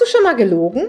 Du 0.00 0.06
schon 0.06 0.22
mal 0.22 0.34
gelogen? 0.34 0.88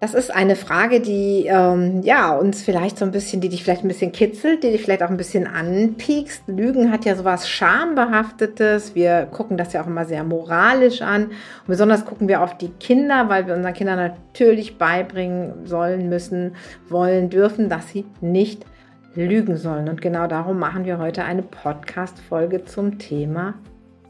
Das 0.00 0.14
ist 0.14 0.34
eine 0.34 0.56
Frage, 0.56 1.00
die 1.00 1.46
ähm, 1.46 2.02
ja 2.02 2.34
uns 2.36 2.60
vielleicht 2.60 2.98
so 2.98 3.04
ein 3.04 3.12
bisschen, 3.12 3.40
die 3.40 3.48
dich 3.48 3.62
vielleicht 3.62 3.84
ein 3.84 3.88
bisschen 3.88 4.10
kitzelt, 4.10 4.64
die 4.64 4.72
dich 4.72 4.82
vielleicht 4.82 5.04
auch 5.04 5.10
ein 5.10 5.16
bisschen 5.16 5.46
anpiekst. 5.46 6.42
Lügen 6.48 6.90
hat 6.90 7.04
ja 7.04 7.14
sowas 7.14 7.48
Schambehaftetes. 7.48 8.96
Wir 8.96 9.26
gucken 9.26 9.56
das 9.56 9.72
ja 9.72 9.82
auch 9.82 9.86
immer 9.86 10.06
sehr 10.06 10.24
moralisch 10.24 11.02
an. 11.02 11.26
Und 11.26 11.34
besonders 11.68 12.04
gucken 12.04 12.26
wir 12.26 12.42
auf 12.42 12.58
die 12.58 12.70
Kinder, 12.70 13.28
weil 13.28 13.46
wir 13.46 13.54
unseren 13.54 13.74
Kindern 13.74 13.96
natürlich 13.96 14.76
beibringen 14.76 15.64
sollen, 15.64 16.08
müssen, 16.08 16.56
wollen, 16.88 17.30
dürfen, 17.30 17.68
dass 17.68 17.90
sie 17.90 18.06
nicht 18.20 18.66
lügen 19.14 19.56
sollen. 19.56 19.88
Und 19.88 20.02
genau 20.02 20.26
darum 20.26 20.58
machen 20.58 20.84
wir 20.84 20.98
heute 20.98 21.22
eine 21.22 21.42
Podcast-Folge 21.42 22.64
zum 22.64 22.98
Thema 22.98 23.54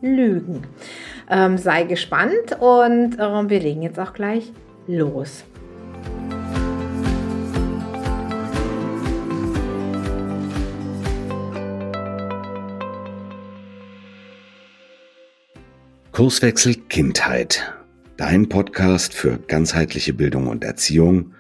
Lügen. 0.05 0.63
Ähm, 1.31 1.57
sei 1.57 1.85
gespannt 1.85 2.59
und 2.61 3.19
äh, 3.19 3.49
wir 3.49 3.61
legen 3.61 3.83
jetzt 3.83 3.99
auch 3.99 4.13
gleich 4.13 4.53
los. 4.87 5.45
Kurswechsel 16.13 16.75
Kindheit. 16.75 17.75
Dein 18.19 18.49
Podcast 18.49 19.15
für 19.15 19.39
ganzheitliche 19.49 20.13
Bildung 20.13 20.47
und 20.47 20.63
Erziehung 20.63 21.35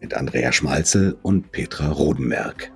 mit 0.00 0.14
Andrea 0.14 0.52
Schmalzel 0.52 1.16
und 1.22 1.50
Petra 1.50 1.90
Rodenberg. 1.90 2.70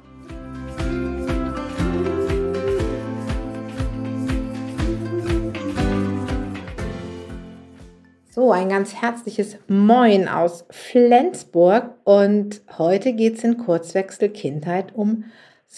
Ein 8.52 8.70
ganz 8.70 8.94
herzliches 8.94 9.58
Moin 9.68 10.26
aus 10.26 10.64
Flensburg 10.70 11.94
und 12.04 12.62
heute 12.78 13.12
geht 13.12 13.34
es 13.34 13.44
in 13.44 13.58
Kurzwechsel 13.58 14.30
Kindheit 14.30 14.94
um 14.94 15.24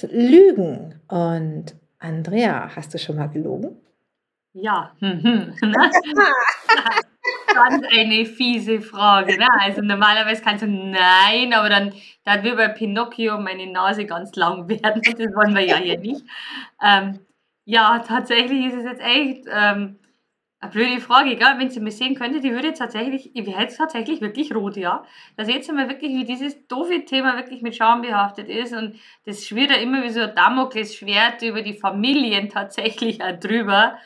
Lügen. 0.08 1.00
Und 1.08 1.74
Andrea, 1.98 2.70
hast 2.77 2.94
du 2.94 2.98
schon 2.98 3.16
mal 3.16 3.27
gelogen? 3.27 3.77
Ja, 4.52 4.92
hm, 5.00 5.52
ganz 7.54 7.84
eine 7.92 8.24
fiese 8.24 8.80
Frage. 8.80 9.36
Ne? 9.36 9.48
Also 9.60 9.82
normalerweise 9.82 10.42
kannst 10.42 10.62
du 10.62 10.68
nein, 10.68 11.52
aber 11.52 11.68
dann, 11.68 11.92
dann 12.24 12.44
wird 12.44 12.56
bei 12.56 12.68
Pinocchio 12.68 13.38
meine 13.38 13.66
Nase 13.66 14.06
ganz 14.06 14.36
lang 14.36 14.68
werden. 14.68 15.02
Das 15.02 15.34
wollen 15.34 15.55
wir 15.55 15.66
ja 15.66 15.77
hier 15.77 15.98
nicht. 15.98 16.24
Ähm, 16.80 17.18
ja, 17.64 17.98
tatsächlich 18.06 18.66
ist 18.66 18.77
es 18.77 18.84
jetzt 18.84 19.02
echt 19.02 19.46
ähm, 19.52 19.96
eine 20.61 20.70
blöde 20.70 21.00
Frage. 21.00 21.36
Gell? 21.36 21.55
Wenn 21.56 21.70
Sie 21.70 21.80
mich 21.80 21.97
sehen 21.97 22.14
könnte, 22.14 22.41
die 22.41 22.53
würde 22.53 22.72
tatsächlich, 22.75 23.30
ich 23.34 23.47
wäre 23.47 23.62
jetzt 23.62 23.78
tatsächlich 23.78 24.20
wirklich 24.20 24.55
rot, 24.55 24.77
ja. 24.77 25.05
Da 25.36 25.44
seht 25.44 25.67
ihr 25.67 25.75
mal 25.75 25.89
wirklich, 25.89 26.12
wie 26.12 26.25
dieses 26.25 26.67
doofe 26.69 27.05
Thema 27.05 27.36
wirklich 27.36 27.62
mit 27.62 27.75
Schaum 27.75 28.02
behaftet 28.02 28.48
ist 28.48 28.75
und 28.75 28.98
das 29.25 29.47
schwirrt 29.47 29.70
ja 29.70 29.77
immer 29.78 30.02
wie 30.02 30.11
so 30.11 30.20
ein 30.20 30.34
Damoklesschwert 30.34 31.42
über 31.42 31.62
die 31.62 31.75
Familien 31.75 32.50
tatsächlich 32.50 33.22
auch 33.22 33.39
drüber. 33.41 33.97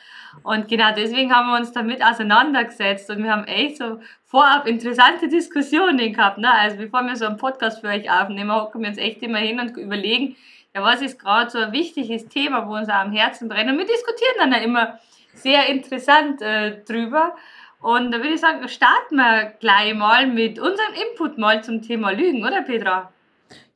Und 0.43 0.67
genau 0.67 0.93
deswegen 0.95 1.33
haben 1.33 1.49
wir 1.49 1.57
uns 1.57 1.71
damit 1.71 2.03
auseinandergesetzt 2.03 3.09
und 3.09 3.23
wir 3.23 3.31
haben 3.31 3.45
echt 3.45 3.77
so 3.77 3.99
vorab 4.25 4.67
interessante 4.67 5.27
Diskussionen 5.27 6.13
gehabt. 6.13 6.37
Ne? 6.37 6.51
Also 6.51 6.77
bevor 6.77 7.03
wir 7.03 7.15
so 7.15 7.25
einen 7.25 7.37
Podcast 7.37 7.81
für 7.81 7.87
euch 7.87 8.09
aufnehmen, 8.09 8.53
hocken 8.53 8.81
wir 8.81 8.89
uns 8.89 8.97
echt 8.97 9.21
immer 9.23 9.37
hin 9.39 9.59
und 9.59 9.75
überlegen, 9.77 10.35
ja, 10.73 10.83
was 10.83 11.01
ist 11.01 11.19
gerade 11.19 11.49
so 11.49 11.59
ein 11.59 11.71
wichtiges 11.71 12.27
Thema, 12.27 12.67
wo 12.67 12.75
uns 12.75 12.89
auch 12.89 12.95
am 12.95 13.13
Herzen 13.13 13.47
brennt. 13.47 13.71
Und 13.71 13.77
wir 13.77 13.85
diskutieren 13.85 14.35
dann 14.39 14.51
ja 14.51 14.57
immer 14.57 14.99
sehr 15.35 15.69
interessant 15.69 16.41
äh, 16.41 16.83
drüber. 16.83 17.35
Und 17.81 18.11
da 18.11 18.17
würde 18.17 18.33
ich 18.33 18.41
sagen, 18.41 18.67
starten 18.67 19.15
wir 19.15 19.53
gleich 19.59 19.93
mal 19.93 20.25
mit 20.27 20.57
unserem 20.57 20.93
Input 21.09 21.37
mal 21.37 21.63
zum 21.63 21.81
Thema 21.81 22.11
Lügen, 22.11 22.43
oder 22.43 22.63
Petra? 22.63 23.11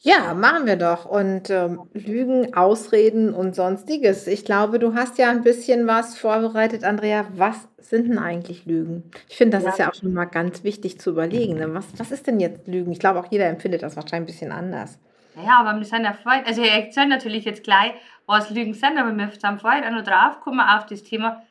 Ja, 0.02 0.34
machen 0.34 0.66
wir 0.66 0.78
doch. 0.78 1.06
Und 1.06 1.50
ähm, 1.50 1.82
Lügen, 1.94 2.54
Ausreden 2.56 3.34
und 3.34 3.54
sonstiges. 3.54 4.28
Ich 4.28 4.46
glaube, 4.46 4.80
du 4.80 4.96
hast 4.96 5.18
ja 5.18 5.30
ein 5.30 5.44
bisschen 5.44 5.88
was 5.88 6.18
vorbereitet, 6.18 6.86
Andrea. 6.86 7.28
Was 7.36 7.68
sind 7.78 8.08
denn 8.08 8.18
eigentlich 8.18 8.66
Lügen? 8.66 9.12
Ich 9.28 9.36
finde, 9.36 9.58
das 9.58 9.66
ja. 9.66 9.70
ist 9.72 9.80
ja 9.80 9.90
auch 9.90 9.94
schon 9.94 10.14
mal 10.14 10.26
ganz 10.26 10.64
wichtig 10.64 11.00
zu 11.00 11.10
überlegen. 11.10 11.56
Ne? 11.56 11.74
Was, 11.74 11.86
was 11.98 12.12
ist 12.12 12.28
denn 12.28 12.40
jetzt 12.40 12.66
Lügen? 12.66 12.92
Ich 12.94 13.00
glaube, 13.00 13.20
auch 13.20 13.30
jeder 13.30 13.48
empfindet 13.48 13.84
das 13.84 13.98
wahrscheinlich 13.98 14.22
ein 14.22 14.26
bisschen 14.26 14.52
anders. 14.54 14.98
Ja, 15.46 15.60
aber 15.60 15.78
wir 15.78 15.86
sind 15.86 16.04
ja 16.04 16.14
vorhin, 16.14 16.44
also 16.46 16.62
ich 16.62 16.72
erzähle 16.72 17.10
natürlich 17.10 17.46
jetzt 17.46 17.64
gleich, 17.64 17.94
was 18.26 18.50
Lügen 18.50 18.74
sind, 18.74 18.98
aber 18.98 19.16
wir 19.16 19.32
sind 19.32 19.62
vorhin 19.62 19.84
auch 19.84 19.92
noch 19.92 20.04
drauf 20.04 20.38
gekommen 20.38 20.62
auf 20.62 20.86
das 20.86 21.04
Thema 21.04 21.42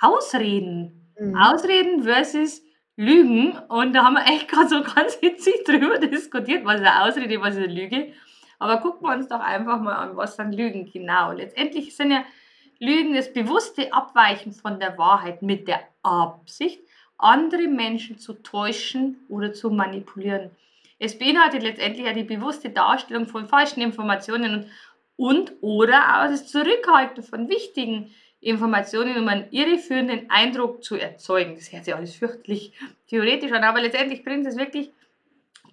Ausreden. 0.00 1.12
Mhm. 1.18 1.36
Ausreden 1.36 2.02
versus 2.02 2.62
Lügen. 2.96 3.58
Und 3.68 3.94
da 3.94 4.04
haben 4.04 4.14
wir 4.14 4.26
echt 4.26 4.48
gerade 4.48 4.68
so 4.68 4.82
ganz 4.94 5.14
hitzig 5.14 5.64
drüber 5.64 5.98
diskutiert, 5.98 6.64
was 6.64 6.80
ist 6.80 6.86
eine 6.86 7.04
Ausrede, 7.04 7.40
was 7.40 7.54
ist 7.54 7.64
eine 7.64 7.72
Lüge. 7.72 8.12
Aber 8.58 8.78
gucken 8.78 9.06
wir 9.06 9.14
uns 9.14 9.28
doch 9.28 9.40
einfach 9.40 9.80
mal 9.80 9.94
an, 9.94 10.16
was 10.16 10.36
sind 10.36 10.54
Lügen 10.54 10.90
genau. 10.90 11.32
Letztendlich 11.32 11.96
sind 11.96 12.12
ja 12.12 12.24
Lügen 12.78 13.14
das 13.14 13.32
bewusste 13.32 13.92
Abweichen 13.92 14.52
von 14.52 14.78
der 14.78 14.96
Wahrheit 14.98 15.42
mit 15.42 15.68
der 15.68 15.80
Absicht, 16.02 16.80
andere 17.18 17.68
Menschen 17.68 18.18
zu 18.18 18.34
täuschen 18.34 19.24
oder 19.28 19.52
zu 19.52 19.70
manipulieren. 19.70 20.50
Es 20.98 21.18
beinhaltet 21.18 21.62
letztendlich 21.62 22.06
ja 22.06 22.12
die 22.12 22.24
bewusste 22.24 22.70
Darstellung 22.70 23.26
von 23.26 23.48
falschen 23.48 23.80
Informationen 23.80 24.54
und, 24.54 24.66
und 25.16 25.52
oder 25.60 26.22
auch 26.22 26.30
das 26.30 26.48
Zurückhalten 26.48 27.22
von 27.22 27.48
wichtigen 27.48 28.14
Informationen, 28.44 29.16
um 29.16 29.28
einen 29.28 29.50
irreführenden 29.50 30.30
Eindruck 30.30 30.84
zu 30.84 30.96
erzeugen. 30.96 31.54
Das 31.54 31.72
hört 31.72 31.84
sich 31.84 31.94
alles 31.94 32.14
fürchterlich 32.14 32.72
theoretisch 33.08 33.52
an, 33.52 33.64
aber 33.64 33.80
letztendlich 33.80 34.24
bringt 34.24 34.46
es 34.46 34.56
wirklich 34.56 34.90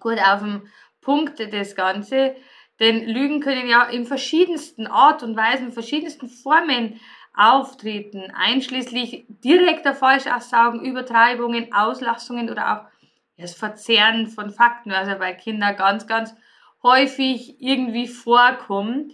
gut 0.00 0.18
auf 0.18 0.40
den 0.40 0.62
Punkt 1.00 1.40
das 1.52 1.74
Ganze. 1.76 2.34
Denn 2.80 3.06
Lügen 3.06 3.40
können 3.40 3.68
ja 3.68 3.84
in 3.84 4.06
verschiedensten 4.06 4.86
Art 4.86 5.22
und 5.22 5.36
Weisen, 5.36 5.66
in 5.66 5.72
verschiedensten 5.72 6.28
Formen 6.28 7.00
auftreten, 7.34 8.32
einschließlich 8.34 9.24
direkter 9.28 9.94
Falschaussagen, 9.94 10.84
Übertreibungen, 10.84 11.72
Auslassungen 11.72 12.50
oder 12.50 12.72
auch 12.72 12.92
das 13.38 13.54
Verzerren 13.54 14.28
von 14.28 14.50
Fakten, 14.50 14.92
also 14.92 15.18
bei 15.18 15.32
Kindern 15.32 15.76
ganz, 15.76 16.06
ganz 16.06 16.34
häufig 16.82 17.60
irgendwie 17.60 18.08
vorkommt. 18.08 19.12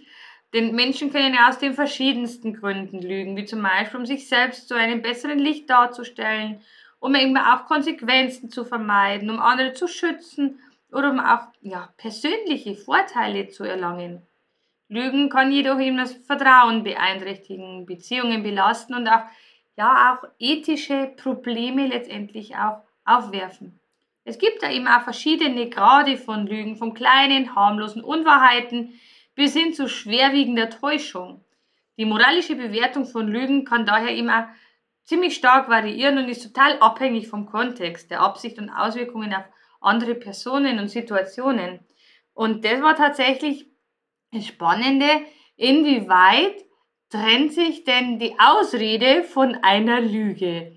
Denn 0.55 0.75
Menschen 0.75 1.13
können 1.13 1.35
ja 1.35 1.49
aus 1.49 1.59
den 1.59 1.75
verschiedensten 1.75 2.55
Gründen 2.55 3.03
lügen, 3.03 3.37
wie 3.37 3.45
zum 3.45 3.63
Beispiel, 3.63 4.01
um 4.01 4.07
sich 4.07 4.29
selbst 4.29 4.69
zu 4.69 4.75
einem 4.75 5.03
besseren 5.03 5.39
Licht 5.39 5.69
darzustellen, 5.69 6.63
um 7.01 7.15
eben 7.15 7.37
auch 7.37 7.67
Konsequenzen 7.67 8.51
zu 8.51 8.65
vermeiden, 8.65 9.31
um 9.31 9.41
andere 9.41 9.75
zu 9.75 9.87
schützen 9.87 10.59
oder 10.91 11.11
um 11.11 11.21
auch 11.21 11.49
ja, 11.61 11.91
persönliche 11.99 12.75
Vorteile 12.75 13.49
zu 13.49 13.65
erlangen. 13.65 14.23
Lügen 14.89 15.29
kann 15.29 15.53
jedoch 15.53 15.79
eben 15.79 15.99
das 15.99 16.15
Vertrauen 16.15 16.83
beeinträchtigen, 16.83 17.85
Beziehungen 17.85 18.43
belasten 18.43 18.95
und 18.95 19.07
auch, 19.07 19.25
ja, 19.77 20.15
auch 20.15 20.27
ethische 20.39 21.13
Probleme 21.17 21.87
letztendlich 21.87 22.57
auch 22.57 22.81
aufwerfen. 23.05 23.79
Es 24.25 24.39
gibt 24.39 24.63
da 24.63 24.71
eben 24.71 24.89
auch 24.89 25.03
verschiedene 25.03 25.69
Grade 25.69 26.17
von 26.17 26.47
Lügen, 26.47 26.77
von 26.77 26.95
kleinen, 26.95 27.55
harmlosen 27.55 28.03
Unwahrheiten 28.03 28.99
bis 29.39 29.55
hin 29.55 29.73
zu 29.73 29.89
schwerwiegender 29.89 30.69
Täuschung. 30.69 31.45
Die 31.97 32.05
moralische 32.05 32.57
Bewertung 32.57 33.07
von 33.07 33.29
Lügen 33.29 33.65
kann 33.65 33.87
daher 33.87 34.15
immer 34.17 34.49
ziemlich 35.05 35.37
stark 35.37 35.69
variieren 35.69 36.19
und 36.19 36.29
ist 36.29 36.43
total 36.43 36.77
abhängig 36.81 37.29
vom 37.29 37.47
Kontext, 37.47 38.11
der 38.11 38.21
Absicht 38.21 38.59
und 38.59 38.69
Auswirkungen 38.69 39.33
auf 39.33 39.45
andere 39.81 40.17
Personen 40.17 40.81
und 40.81 40.89
Situationen. 40.89 41.79
Und 42.35 42.65
das 42.65 42.83
war 42.83 42.97
tatsächlich 42.97 43.69
das 44.33 44.45
Spannende, 44.45 45.09
inwieweit 45.57 46.57
trennt 47.09 47.53
sich 47.53 47.85
denn 47.85 48.19
die 48.19 48.35
Ausrede 48.41 49.23
von 49.23 49.57
einer 49.63 50.01
Lüge? 50.01 50.73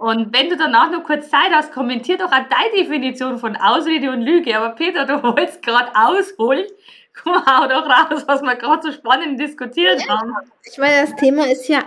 Und 0.00 0.34
wenn 0.34 0.48
du 0.48 0.56
danach 0.56 0.90
noch 0.90 1.04
kurz 1.04 1.28
Zeit 1.28 1.52
hast, 1.52 1.72
kommentier 1.72 2.16
doch 2.16 2.32
auch 2.32 2.48
deine 2.48 2.72
Definition 2.74 3.38
von 3.38 3.54
Ausrede 3.54 4.10
und 4.10 4.22
Lüge. 4.22 4.56
Aber 4.56 4.74
Peter, 4.74 5.04
du 5.04 5.22
wolltest 5.22 5.62
gerade 5.62 5.92
ausholen. 5.94 6.64
Komm, 7.14 7.34
hau 7.34 7.66
doch 7.68 7.86
raus, 7.86 8.24
was 8.26 8.42
wir 8.42 8.56
gerade 8.56 8.82
so 8.82 8.92
spannend 8.92 9.40
diskutiert 9.40 10.02
ja, 10.06 10.18
haben. 10.18 10.34
Ich 10.64 10.78
meine, 10.78 11.02
das 11.02 11.16
Thema 11.16 11.50
ist 11.50 11.68
ja, 11.68 11.82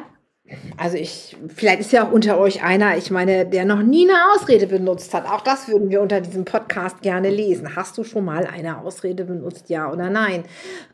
also 0.75 0.97
ich, 0.97 1.37
vielleicht 1.55 1.79
ist 1.79 1.93
ja 1.93 2.05
auch 2.05 2.11
unter 2.11 2.37
euch 2.37 2.63
einer, 2.63 2.97
ich 2.97 3.11
meine, 3.11 3.45
der 3.45 3.63
noch 3.63 3.81
nie 3.81 4.09
eine 4.09 4.33
Ausrede 4.33 4.67
benutzt 4.67 5.13
hat. 5.13 5.25
Auch 5.25 5.39
das 5.39 5.69
würden 5.69 5.89
wir 5.89 6.01
unter 6.01 6.19
diesem 6.19 6.43
Podcast 6.43 7.01
gerne 7.01 7.29
lesen. 7.29 7.77
Hast 7.77 7.97
du 7.97 8.03
schon 8.03 8.25
mal 8.25 8.45
eine 8.45 8.79
Ausrede 8.79 9.23
benutzt, 9.23 9.69
ja 9.69 9.89
oder 9.89 10.09
nein? 10.09 10.43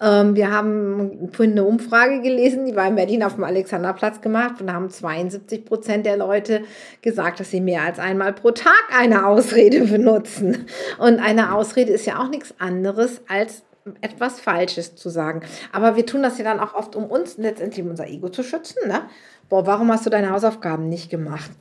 Ähm, 0.02 0.36
wir 0.36 0.52
haben 0.52 1.30
vorhin 1.32 1.54
eine 1.54 1.64
Umfrage 1.64 2.22
gelesen, 2.22 2.68
die 2.68 2.76
war 2.76 2.88
in 2.88 2.96
Berlin 2.96 3.24
auf 3.24 3.36
dem 3.36 3.44
Alexanderplatz 3.44 4.22
gemacht 4.22 4.62
und 4.62 4.68
da 4.68 4.74
haben 4.74 4.92
72 4.92 5.66
Prozent 5.66 6.06
der 6.06 6.18
Leute 6.18 6.62
gesagt, 7.02 7.40
dass 7.40 7.50
sie 7.50 7.62
mehr 7.62 7.82
als 7.82 7.98
einmal 7.98 8.34
pro 8.34 8.52
Tag 8.52 8.84
eine 8.96 9.26
Ausrede 9.26 9.80
benutzen. 9.86 10.68
Und 11.00 11.20
eine 11.20 11.56
Ausrede 11.56 11.92
ist 11.92 12.06
ja 12.06 12.20
auch 12.20 12.30
nichts 12.30 12.54
anderes 12.60 13.22
als 13.28 13.64
etwas 14.02 14.40
Falsches 14.40 14.96
zu 14.96 15.10
sagen. 15.10 15.42
Aber 15.72 15.96
wir 15.96 16.06
tun 16.06 16.24
das 16.24 16.38
ja 16.38 16.44
dann 16.44 16.60
auch 16.60 16.74
oft, 16.74 16.96
um 16.96 17.06
uns 17.06 17.38
letztendlich 17.38 17.86
unser 17.86 18.08
Ego 18.08 18.30
zu 18.30 18.44
schützen. 18.44 18.88
Ne? 18.88 19.10
Boah, 19.50 19.66
warum 19.66 19.92
hast 19.92 20.06
du 20.06 20.10
deine 20.10 20.32
Hausaufgaben 20.32 20.90
nicht 20.90 21.10
gemacht? 21.10 21.52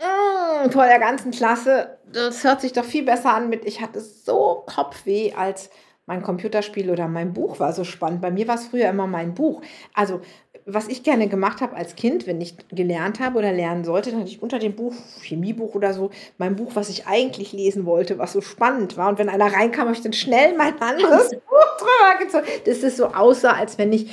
mm, 0.00 0.70
vor 0.70 0.86
der 0.86 0.98
ganzen 0.98 1.30
Klasse, 1.30 1.98
das 2.12 2.44
hört 2.44 2.60
sich 2.60 2.72
doch 2.72 2.84
viel 2.84 3.04
besser 3.04 3.34
an 3.34 3.48
mit, 3.48 3.64
ich 3.64 3.80
hatte 3.80 4.00
so 4.00 4.64
Kopfweh, 4.66 5.32
als 5.34 5.70
mein 6.06 6.22
Computerspiel 6.22 6.90
oder 6.90 7.08
mein 7.08 7.32
Buch 7.32 7.58
war 7.60 7.72
so 7.72 7.84
spannend. 7.84 8.20
Bei 8.20 8.30
mir 8.30 8.46
war 8.48 8.54
es 8.54 8.66
früher 8.66 8.88
immer 8.88 9.06
mein 9.06 9.34
Buch. 9.34 9.60
Also 9.92 10.20
was 10.64 10.88
ich 10.88 11.04
gerne 11.04 11.28
gemacht 11.28 11.60
habe 11.60 11.76
als 11.76 11.94
Kind, 11.94 12.26
wenn 12.26 12.40
ich 12.40 12.56
gelernt 12.68 13.20
habe 13.20 13.38
oder 13.38 13.52
lernen 13.52 13.84
sollte, 13.84 14.10
dann 14.10 14.20
hatte 14.20 14.30
ich 14.30 14.42
unter 14.42 14.58
dem 14.58 14.74
Buch, 14.74 14.92
Chemiebuch 15.22 15.76
oder 15.76 15.94
so, 15.94 16.10
mein 16.38 16.56
Buch, 16.56 16.72
was 16.74 16.88
ich 16.88 17.06
eigentlich 17.06 17.52
lesen 17.52 17.86
wollte, 17.86 18.18
was 18.18 18.32
so 18.32 18.40
spannend 18.40 18.96
war. 18.96 19.08
Und 19.08 19.18
wenn 19.18 19.28
einer 19.28 19.52
reinkam, 19.52 19.86
habe 19.86 19.96
ich 19.96 20.02
dann 20.02 20.12
schnell 20.12 20.56
mein 20.56 20.80
anderes 20.80 21.30
Buch 21.48 21.76
drüber 21.78 22.24
gezogen. 22.24 22.46
Das 22.64 22.78
ist 22.78 22.96
so 22.96 23.06
aussah, 23.06 23.52
als 23.52 23.78
wenn 23.78 23.92
ich 23.92 24.10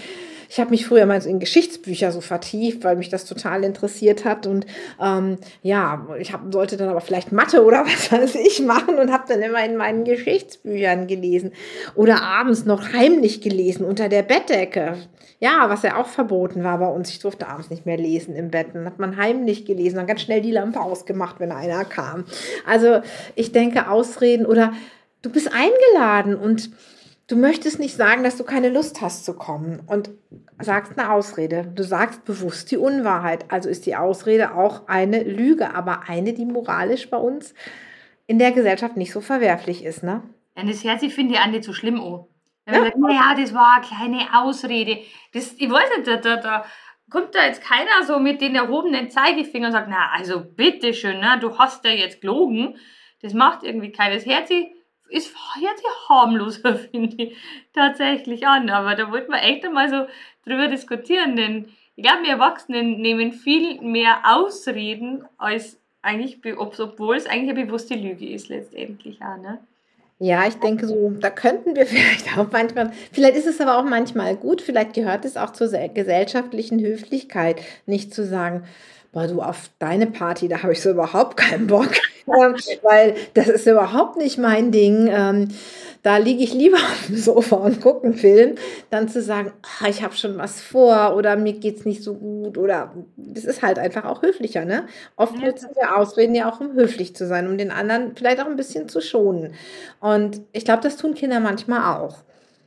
ich 0.53 0.59
habe 0.59 0.69
mich 0.69 0.85
früher 0.85 1.07
mal 1.07 1.19
in 1.25 1.39
Geschichtsbücher 1.39 2.11
so 2.11 2.21
vertieft, 2.21 2.83
weil 2.83 2.95
mich 2.95 3.09
das 3.09 3.25
total 3.25 3.63
interessiert 3.63 4.23
hat. 4.23 4.45
Und 4.45 4.67
ähm, 5.01 5.39
ja, 5.63 6.07
ich 6.19 6.31
hab, 6.31 6.53
sollte 6.53 6.77
dann 6.77 6.89
aber 6.89 7.01
vielleicht 7.01 7.31
Mathe 7.31 7.65
oder 7.65 7.83
was 7.85 8.11
weiß 8.11 8.35
ich 8.35 8.59
machen 8.59 8.99
und 8.99 9.11
habe 9.11 9.23
dann 9.27 9.41
immer 9.41 9.65
in 9.65 9.77
meinen 9.77 10.03
Geschichtsbüchern 10.03 11.07
gelesen. 11.07 11.53
Oder 11.95 12.21
abends 12.21 12.65
noch 12.65 12.93
heimlich 12.93 13.41
gelesen 13.41 13.83
unter 13.83 14.09
der 14.09 14.21
Bettdecke. 14.21 14.97
Ja, 15.39 15.71
was 15.71 15.81
ja 15.81 15.97
auch 15.99 16.07
verboten 16.07 16.63
war 16.63 16.77
bei 16.77 16.87
uns. 16.87 17.09
Ich 17.09 17.17
durfte 17.17 17.47
abends 17.47 17.71
nicht 17.71 17.87
mehr 17.87 17.97
lesen 17.97 18.35
im 18.35 18.51
Bett. 18.51 18.67
Dann 18.75 18.85
hat 18.85 18.99
man 18.99 19.17
heimlich 19.17 19.65
gelesen, 19.65 19.95
dann 19.95 20.05
ganz 20.05 20.21
schnell 20.21 20.41
die 20.41 20.51
Lampe 20.51 20.81
ausgemacht, 20.81 21.39
wenn 21.39 21.51
einer 21.51 21.83
kam. 21.83 22.25
Also 22.67 23.01
ich 23.33 23.53
denke, 23.53 23.89
Ausreden 23.89 24.45
oder 24.45 24.73
du 25.23 25.31
bist 25.31 25.49
eingeladen 25.51 26.35
und 26.35 26.69
Du 27.33 27.39
möchtest 27.39 27.79
nicht 27.79 27.95
sagen, 27.95 28.23
dass 28.23 28.37
du 28.37 28.43
keine 28.43 28.69
Lust 28.69 29.01
hast 29.01 29.25
zu 29.25 29.33
kommen 29.33 29.81
und 29.87 30.11
sagst 30.59 30.99
eine 30.99 31.11
Ausrede. 31.11 31.65
Du 31.73 31.81
sagst 31.81 32.25
bewusst 32.25 32.69
die 32.69 32.77
Unwahrheit. 32.77 33.51
Also 33.51 33.69
ist 33.69 33.87
die 33.87 33.95
Ausrede 33.95 34.53
auch 34.53 34.87
eine 34.87 35.23
Lüge, 35.23 35.73
aber 35.73 36.03
eine, 36.07 36.33
die 36.33 36.45
moralisch 36.45 37.09
bei 37.09 37.17
uns 37.17 37.55
in 38.27 38.37
der 38.37 38.51
Gesellschaft 38.51 38.97
nicht 38.97 39.11
so 39.11 39.19
verwerflich 39.19 39.83
ist, 39.83 40.03
ne? 40.03 40.21
Ja, 40.55 40.63
das 40.63 40.83
hört 40.83 40.99
sich, 40.99 41.15
finde 41.15 41.33
ich, 41.33 41.39
auch 41.39 41.47
nicht 41.47 41.63
so 41.63 41.73
schlimm 41.73 41.99
an. 41.99 42.25
Wenn 42.65 42.75
man 42.75 42.83
ja. 42.83 42.91
sagt, 42.91 42.99
naja, 42.99 43.35
das 43.35 43.53
war 43.55 43.77
eine 43.77 43.83
kleine 43.83 44.39
Ausrede. 44.39 44.99
Das, 45.33 45.53
ich 45.57 45.71
weiß 45.71 45.89
nicht, 45.97 46.07
da, 46.07 46.17
da, 46.17 46.37
da 46.37 46.65
kommt 47.09 47.33
da 47.33 47.47
jetzt 47.47 47.63
keiner 47.63 48.05
so 48.05 48.19
mit 48.19 48.41
den 48.41 48.53
erhobenen 48.53 49.09
Zeigefinger 49.09 49.69
und 49.69 49.73
sagt, 49.73 49.89
na, 49.89 50.11
also 50.15 50.39
bitteschön, 50.39 51.19
ne, 51.19 51.39
du 51.41 51.57
hast 51.57 51.83
ja 51.83 51.89
jetzt 51.93 52.21
gelogen. 52.21 52.77
Das 53.23 53.33
macht 53.33 53.63
irgendwie 53.63 53.91
keines. 53.91 54.23
Herz 54.23 54.51
ist 55.13 55.33
jetzt 55.61 55.83
ja 55.83 56.09
harmloser, 56.09 56.75
finde 56.91 57.23
ich, 57.23 57.37
tatsächlich 57.73 58.45
an. 58.47 58.69
Aber 58.69 58.95
da 58.95 59.11
wollte 59.11 59.29
man 59.29 59.39
echt 59.39 59.65
einmal 59.65 59.89
so 59.89 60.07
drüber 60.45 60.67
diskutieren, 60.67 61.35
denn 61.35 61.69
ich 61.95 62.03
glaube, 62.03 62.23
wir 62.23 62.31
Erwachsenen 62.31 63.01
nehmen 63.01 63.31
viel 63.31 63.79
mehr 63.81 64.21
Ausreden, 64.25 65.25
als 65.37 65.79
eigentlich, 66.01 66.39
obwohl 66.57 67.15
es 67.15 67.27
eigentlich 67.27 67.51
eine 67.51 67.65
bewusste 67.65 67.95
Lüge 67.95 68.27
ist, 68.29 68.49
letztendlich 68.49 69.21
auch, 69.21 69.37
ne? 69.41 69.59
Ja, 70.19 70.47
ich 70.47 70.55
denke 70.55 70.87
so, 70.87 71.11
da 71.19 71.29
könnten 71.29 71.75
wir 71.75 71.85
vielleicht 71.87 72.37
auch 72.37 72.47
manchmal, 72.51 72.91
vielleicht 73.11 73.35
ist 73.35 73.47
es 73.47 73.61
aber 73.61 73.77
auch 73.77 73.83
manchmal 73.83 74.35
gut, 74.35 74.61
vielleicht 74.61 74.93
gehört 74.93 75.25
es 75.25 75.37
auch 75.37 75.51
zur 75.51 75.67
gesellschaftlichen 75.67 76.79
Höflichkeit, 76.81 77.61
nicht 77.85 78.13
zu 78.13 78.25
sagen, 78.25 78.63
boah, 79.11 79.27
du 79.27 79.41
auf 79.41 79.69
deine 79.79 80.07
Party, 80.07 80.47
da 80.47 80.63
habe 80.63 80.73
ich 80.73 80.81
so 80.81 80.89
überhaupt 80.89 81.37
keinen 81.37 81.67
Bock, 81.67 81.91
weil 82.25 83.15
das 83.33 83.47
ist 83.47 83.67
überhaupt 83.67 84.17
nicht 84.17 84.37
mein 84.37 84.71
Ding. 84.71 85.07
Ähm, 85.11 85.49
da 86.03 86.17
liege 86.17 86.43
ich 86.43 86.53
lieber 86.53 86.77
auf 86.77 87.07
dem 87.07 87.15
Sofa 87.15 87.55
und 87.55 87.81
gucke 87.81 88.05
einen 88.05 88.15
Film, 88.15 88.55
dann 88.89 89.07
zu 89.07 89.21
sagen, 89.21 89.53
ach, 89.61 89.87
ich 89.87 90.03
habe 90.03 90.15
schon 90.15 90.37
was 90.37 90.61
vor 90.61 91.15
oder 91.15 91.35
mir 91.35 91.53
geht 91.53 91.77
es 91.77 91.85
nicht 91.85 92.03
so 92.03 92.13
gut 92.13 92.57
oder 92.57 92.93
das 93.15 93.45
ist 93.45 93.63
halt 93.63 93.79
einfach 93.79 94.05
auch 94.05 94.21
höflicher, 94.21 94.65
ne? 94.65 94.85
Oft 95.15 95.37
nutzen 95.37 95.69
wir 95.75 95.97
Ausreden 95.97 96.35
ja 96.35 96.51
auch, 96.51 96.59
um 96.59 96.73
höflich 96.73 97.15
zu 97.15 97.25
sein, 97.25 97.47
um 97.47 97.57
den 97.57 97.71
anderen 97.71 98.15
vielleicht 98.15 98.41
auch 98.41 98.45
ein 98.45 98.57
bisschen 98.57 98.89
zu 98.89 99.01
schonen. 99.01 99.55
Und 99.99 100.41
ich 100.51 100.65
glaube, 100.65 100.83
das 100.83 100.97
tun 100.97 101.15
Kinder 101.15 101.39
manchmal 101.39 101.99
auch. 101.99 102.17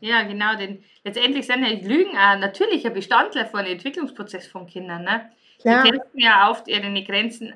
Ja, 0.00 0.22
genau, 0.22 0.56
denn 0.56 0.82
letztendlich 1.04 1.46
sind 1.46 1.64
ja 1.64 1.70
Lügen 1.70 2.16
ein 2.16 2.40
natürlicher 2.40 2.90
Bestandteil 2.90 3.46
von 3.46 3.64
Entwicklungsprozess 3.64 4.46
von 4.46 4.66
Kindern, 4.66 5.04
ne? 5.04 5.30
Klar. 5.60 5.84
Die 5.84 5.90
testen 5.90 6.20
ja 6.20 6.50
oft 6.50 6.68
ihre 6.68 7.02
Grenzen 7.02 7.54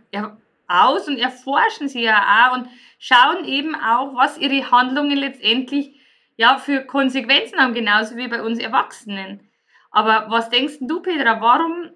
aus 0.71 1.09
und 1.09 1.19
erforschen 1.19 1.89
sie 1.89 2.03
ja 2.03 2.49
auch 2.49 2.57
und 2.57 2.69
schauen 2.99 3.45
eben 3.45 3.75
auch, 3.75 4.15
was 4.15 4.39
ihre 4.39 4.71
Handlungen 4.71 5.17
letztendlich 5.17 6.01
ja 6.37 6.59
für 6.59 6.85
Konsequenzen 6.87 7.59
haben, 7.59 7.75
genauso 7.75 8.17
wie 8.17 8.29
bei 8.29 8.43
uns 8.43 8.59
Erwachsenen. 8.59 9.51
Aber 9.91 10.27
was 10.29 10.51
denkst 10.51 10.79
du, 10.81 11.01
Petra, 11.01 11.41
warum 11.41 11.91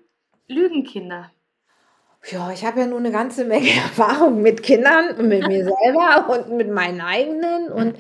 lügen 0.48 0.84
Kinder? 0.84 1.30
Ja, 2.30 2.50
ich 2.50 2.64
habe 2.64 2.80
ja 2.80 2.86
nur 2.86 2.98
eine 2.98 3.12
ganze 3.12 3.44
Menge 3.44 3.70
Erfahrung 3.76 4.42
mit 4.42 4.62
Kindern 4.62 5.16
und 5.16 5.28
mit 5.28 5.46
mir 5.46 5.64
selber 5.84 6.28
und 6.28 6.56
mit 6.56 6.70
meinen 6.70 7.00
eigenen. 7.00 7.70
Und 7.70 7.96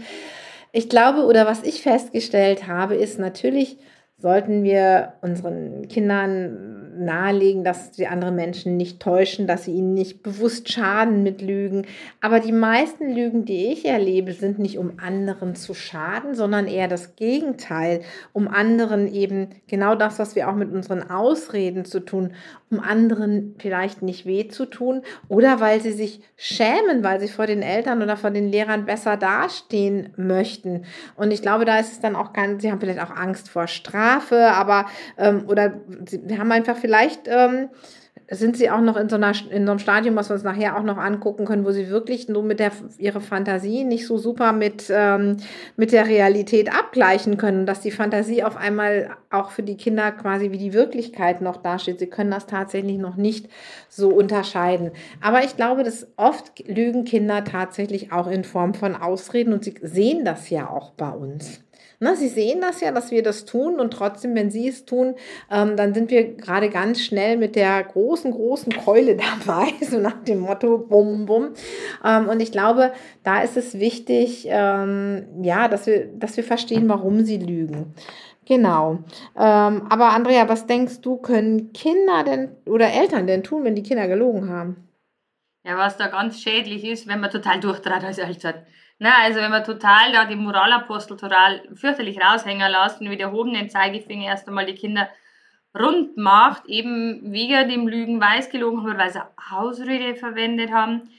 ich 0.72 0.88
glaube, 0.88 1.24
oder 1.24 1.46
was 1.46 1.62
ich 1.62 1.82
festgestellt 1.82 2.66
habe, 2.66 2.96
ist 2.96 3.18
natürlich, 3.18 3.78
sollten 4.24 4.64
wir 4.64 5.12
unseren 5.20 5.86
Kindern 5.86 6.84
nahelegen, 6.96 7.62
dass 7.62 7.90
die 7.90 8.06
anderen 8.06 8.36
Menschen 8.36 8.78
nicht 8.78 9.00
täuschen, 9.00 9.46
dass 9.46 9.64
sie 9.64 9.72
ihnen 9.72 9.92
nicht 9.92 10.22
bewusst 10.22 10.72
schaden 10.72 11.22
mit 11.22 11.42
Lügen. 11.42 11.86
Aber 12.22 12.40
die 12.40 12.52
meisten 12.52 13.14
Lügen, 13.14 13.44
die 13.44 13.66
ich 13.72 13.84
erlebe, 13.84 14.32
sind 14.32 14.58
nicht 14.58 14.78
um 14.78 14.92
anderen 14.98 15.54
zu 15.54 15.74
schaden, 15.74 16.34
sondern 16.34 16.66
eher 16.66 16.88
das 16.88 17.16
Gegenteil, 17.16 18.00
um 18.32 18.48
anderen 18.48 19.12
eben 19.12 19.48
genau 19.66 19.94
das, 19.94 20.18
was 20.18 20.36
wir 20.36 20.48
auch 20.48 20.54
mit 20.54 20.72
unseren 20.72 21.10
Ausreden 21.10 21.84
zu 21.84 22.00
tun, 22.00 22.32
um 22.70 22.80
anderen 22.80 23.54
vielleicht 23.58 24.02
nicht 24.02 24.26
weh 24.26 24.48
zu 24.48 24.66
tun 24.66 25.02
oder 25.28 25.60
weil 25.60 25.80
sie 25.80 25.92
sich 25.92 26.20
schämen, 26.36 27.02
weil 27.02 27.20
sie 27.20 27.28
vor 27.28 27.46
den 27.46 27.62
Eltern 27.62 28.02
oder 28.02 28.16
vor 28.16 28.30
den 28.30 28.48
Lehrern 28.48 28.84
besser 28.84 29.16
dastehen 29.16 30.12
möchten. 30.16 30.84
Und 31.16 31.30
ich 31.30 31.42
glaube, 31.42 31.64
da 31.64 31.78
ist 31.78 31.92
es 31.92 32.00
dann 32.00 32.16
auch 32.16 32.32
ganz, 32.32 32.62
sie 32.62 32.70
haben 32.70 32.80
vielleicht 32.80 33.00
auch 33.00 33.14
Angst 33.14 33.48
vor 33.48 33.66
Strafe, 33.66 34.13
aber 34.22 34.86
ähm, 35.18 35.44
oder 35.48 35.74
sie 36.06 36.38
haben 36.38 36.52
einfach 36.52 36.76
vielleicht 36.76 37.28
ähm, 37.28 37.68
sind 38.30 38.56
sie 38.56 38.70
auch 38.70 38.80
noch 38.80 38.96
in 38.96 39.08
so, 39.08 39.16
einer, 39.16 39.32
in 39.50 39.66
so 39.66 39.72
einem 39.72 39.78
Stadium, 39.78 40.16
was 40.16 40.30
wir 40.30 40.34
uns 40.34 40.44
nachher 40.44 40.78
auch 40.78 40.82
noch 40.82 40.96
angucken 40.96 41.44
können, 41.44 41.64
wo 41.64 41.72
sie 41.72 41.90
wirklich 41.90 42.28
nur 42.28 42.42
mit 42.42 42.58
der, 42.58 42.72
ihre 42.96 43.20
Fantasie 43.20 43.84
nicht 43.84 44.06
so 44.06 44.16
super 44.16 44.52
mit, 44.52 44.86
ähm, 44.90 45.36
mit 45.76 45.92
der 45.92 46.06
Realität 46.06 46.74
abgleichen 46.74 47.36
können, 47.36 47.66
dass 47.66 47.80
die 47.80 47.90
Fantasie 47.90 48.42
auf 48.42 48.56
einmal 48.56 49.10
auch 49.30 49.50
für 49.50 49.62
die 49.62 49.76
Kinder 49.76 50.10
quasi 50.12 50.50
wie 50.52 50.58
die 50.58 50.72
Wirklichkeit 50.72 51.42
noch 51.42 51.58
dasteht. 51.58 51.98
Sie 51.98 52.06
können 52.06 52.30
das 52.30 52.46
tatsächlich 52.46 52.96
noch 52.96 53.16
nicht 53.16 53.48
so 53.88 54.08
unterscheiden. 54.08 54.92
Aber 55.20 55.44
ich 55.44 55.56
glaube, 55.56 55.84
dass 55.84 56.06
oft 56.16 56.66
lügen 56.66 57.04
Kinder 57.04 57.44
tatsächlich 57.44 58.10
auch 58.10 58.26
in 58.26 58.44
Form 58.44 58.72
von 58.72 58.96
Ausreden 58.96 59.52
und 59.52 59.64
sie 59.64 59.74
sehen 59.82 60.24
das 60.24 60.48
ja 60.48 60.70
auch 60.70 60.92
bei 60.92 61.10
uns. 61.10 61.60
Na, 62.04 62.14
sie 62.14 62.28
sehen 62.28 62.60
das 62.60 62.82
ja, 62.82 62.92
dass 62.92 63.10
wir 63.10 63.22
das 63.22 63.46
tun 63.46 63.80
und 63.80 63.90
trotzdem, 63.90 64.34
wenn 64.34 64.50
sie 64.50 64.68
es 64.68 64.84
tun, 64.84 65.14
ähm, 65.50 65.74
dann 65.74 65.94
sind 65.94 66.10
wir 66.10 66.34
gerade 66.36 66.68
ganz 66.68 67.00
schnell 67.00 67.38
mit 67.38 67.56
der 67.56 67.82
großen, 67.82 68.30
großen 68.30 68.74
Keule 68.74 69.16
dabei, 69.46 69.72
so 69.80 69.98
nach 69.98 70.22
dem 70.22 70.40
Motto 70.40 70.76
bum, 70.76 71.24
bum. 71.24 71.54
Ähm, 72.04 72.28
und 72.28 72.40
ich 72.40 72.52
glaube, 72.52 72.92
da 73.22 73.40
ist 73.40 73.56
es 73.56 73.80
wichtig, 73.80 74.46
ähm, 74.50 75.24
ja, 75.42 75.66
dass 75.66 75.86
wir, 75.86 76.04
dass 76.08 76.36
wir 76.36 76.44
verstehen, 76.44 76.90
warum 76.90 77.24
sie 77.24 77.38
lügen. 77.38 77.94
Genau. 78.44 78.98
Ähm, 79.34 79.86
aber 79.88 80.10
Andrea, 80.10 80.46
was 80.46 80.66
denkst 80.66 81.00
du, 81.00 81.16
können 81.16 81.72
Kinder 81.72 82.22
denn 82.22 82.50
oder 82.66 82.92
Eltern 82.92 83.26
denn 83.26 83.42
tun, 83.42 83.64
wenn 83.64 83.76
die 83.76 83.82
Kinder 83.82 84.08
gelogen 84.08 84.50
haben? 84.50 84.88
Ja, 85.64 85.78
was 85.78 85.96
da 85.96 86.08
ganz 86.08 86.38
schädlich 86.42 86.84
ist, 86.84 87.06
wenn 87.06 87.20
man 87.20 87.30
total 87.30 87.60
durchtrat 87.60 88.04
als 88.04 88.18
Eltern. 88.18 88.56
Na, 88.98 89.16
also 89.22 89.40
wenn 89.40 89.50
man 89.50 89.64
total 89.64 90.12
da 90.12 90.24
die 90.24 90.36
Moralapostel 90.36 91.16
total 91.16 91.62
fürchterlich 91.74 92.20
raushängen 92.20 92.70
lässt 92.70 93.00
und 93.00 93.08
mit 93.08 93.20
erhobenen 93.20 93.68
Zeigefinger 93.68 94.26
erst 94.26 94.46
einmal 94.46 94.66
die 94.66 94.74
Kinder 94.74 95.08
rund 95.76 96.16
macht, 96.16 96.66
eben 96.66 97.32
wegen 97.32 97.68
dem 97.68 97.88
Lügen 97.88 98.20
weiß 98.20 98.50
gelogen 98.50 98.82
haben, 98.82 98.98
weil 98.98 99.10
sie 99.10 99.22
Ausrede 99.50 100.14
verwendet 100.14 100.70
haben. 100.70 101.10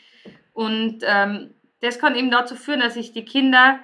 Und 0.53 1.00
ähm, 1.05 1.53
das 1.82 2.00
kann 2.00 2.15
eben 2.15 2.32
dazu 2.32 2.55
führen, 2.55 2.79
dass 2.79 2.94
sich 2.94 3.12
die 3.12 3.25
Kinder 3.25 3.79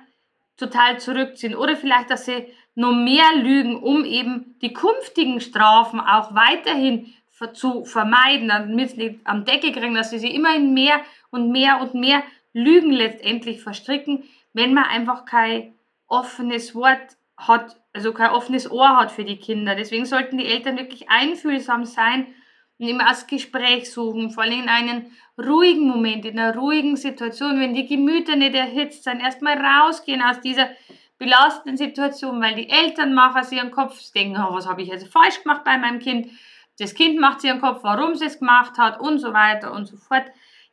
total 0.55 0.99
zurückziehen 0.99 1.55
oder 1.55 1.75
vielleicht, 1.75 2.09
dass 2.09 2.25
sie 2.25 2.47
noch 2.75 2.93
mehr 2.93 3.35
lügen, 3.35 3.83
um 3.83 4.05
eben 4.05 4.55
die 4.61 4.73
künftigen 4.73 5.41
Strafen 5.41 5.99
auch 5.99 6.33
weiterhin 6.33 7.13
zu 7.53 7.85
vermeiden, 7.85 8.47
damit 8.47 8.91
sie 8.91 8.97
nicht 8.97 9.19
am 9.25 9.43
Deckel 9.45 9.71
kriegen, 9.71 9.95
dass 9.95 10.11
sie 10.11 10.19
sich 10.19 10.33
immerhin 10.33 10.73
mehr 10.73 11.01
und 11.31 11.51
mehr 11.51 11.81
und 11.81 11.95
mehr 11.95 12.23
Lügen 12.53 12.91
letztendlich 12.91 13.61
verstricken, 13.61 14.23
wenn 14.53 14.73
man 14.73 14.85
einfach 14.85 15.25
kein 15.25 15.73
offenes 16.07 16.75
Wort 16.75 17.17
hat, 17.37 17.77
also 17.93 18.13
kein 18.13 18.31
offenes 18.31 18.69
Ohr 18.69 18.97
hat 18.97 19.11
für 19.11 19.23
die 19.23 19.37
Kinder. 19.37 19.75
Deswegen 19.75 20.05
sollten 20.05 20.37
die 20.37 20.45
Eltern 20.45 20.77
wirklich 20.77 21.09
einfühlsam 21.09 21.85
sein 21.85 22.27
und 22.77 22.87
immer 22.87 23.05
das 23.05 23.27
Gespräch 23.27 23.91
suchen, 23.91 24.31
vor 24.31 24.43
allem 24.43 24.63
in 24.63 24.69
einem 24.69 25.05
ruhigen 25.37 25.87
Moment, 25.87 26.25
in 26.25 26.39
einer 26.39 26.55
ruhigen 26.55 26.97
Situation, 26.97 27.59
wenn 27.59 27.73
die 27.73 27.87
Gemüter 27.87 28.35
nicht 28.35 28.55
erhitzt 28.55 29.03
sind, 29.03 29.21
erstmal 29.21 29.57
rausgehen 29.57 30.21
aus 30.21 30.41
dieser 30.41 30.69
belastenden 31.17 31.77
Situation, 31.77 32.41
weil 32.41 32.55
die 32.55 32.69
Eltern 32.69 33.13
machen 33.13 33.43
sich 33.43 33.59
ihren 33.59 33.71
Kopf, 33.71 34.11
denken, 34.11 34.37
oh, 34.37 34.53
was 34.53 34.67
habe 34.67 34.81
ich 34.81 34.89
jetzt 34.89 35.07
falsch 35.07 35.43
gemacht 35.43 35.63
bei 35.63 35.77
meinem 35.77 35.99
Kind, 35.99 36.29
das 36.79 36.95
Kind 36.95 37.19
macht 37.19 37.41
sich 37.41 37.49
ihren 37.49 37.61
Kopf, 37.61 37.83
warum 37.83 38.15
sie 38.15 38.25
es 38.25 38.39
gemacht 38.39 38.77
hat 38.79 38.99
und 38.99 39.19
so 39.19 39.31
weiter 39.31 39.71
und 39.71 39.85
so 39.85 39.97
fort 39.97 40.25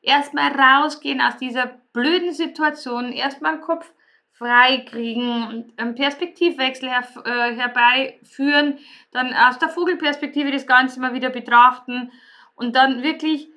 erstmal 0.03 0.53
rausgehen 0.53 1.21
aus 1.21 1.37
dieser 1.37 1.67
blöden 1.93 2.33
Situation, 2.33 3.13
erstmal 3.13 3.57
den 3.57 3.63
Kopf 3.63 3.93
freikriegen 4.33 5.49
und 5.49 5.79
einen 5.79 5.97
Perspektivwechsel 5.97 6.89
her, 6.89 7.07
äh, 7.25 7.55
herbeiführen, 7.57 8.79
dann 9.11 9.35
aus 9.35 9.59
der 9.59 9.69
Vogelperspektive 9.69 10.53
das 10.53 10.67
Ganze 10.67 11.01
mal 11.01 11.13
wieder 11.13 11.31
betrachten 11.31 12.13
und 12.55 12.77
dann 12.77 13.03
wirklich 13.03 13.49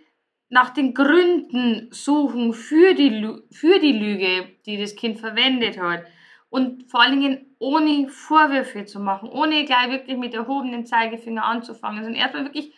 nach 0.49 0.71
den 0.71 0.93
Gründen 0.93 1.87
suchen 1.91 2.53
für 2.53 2.93
die, 2.93 3.27
für 3.51 3.79
die 3.79 3.93
Lüge, 3.93 4.49
die 4.65 4.77
das 4.77 4.95
Kind 4.95 5.19
verwendet 5.19 5.79
hat. 5.79 6.03
Und 6.49 6.89
vor 6.91 7.01
allen 7.01 7.21
Dingen 7.21 7.55
ohne 7.59 8.09
Vorwürfe 8.09 8.83
zu 8.83 8.99
machen, 8.99 9.29
ohne 9.29 9.63
gleich 9.63 9.89
wirklich 9.89 10.17
mit 10.17 10.33
erhobenen 10.33 10.85
Zeigefinger 10.85 11.45
anzufangen, 11.45 12.03
sondern 12.03 12.19
erstmal 12.19 12.43
wirklich 12.43 12.73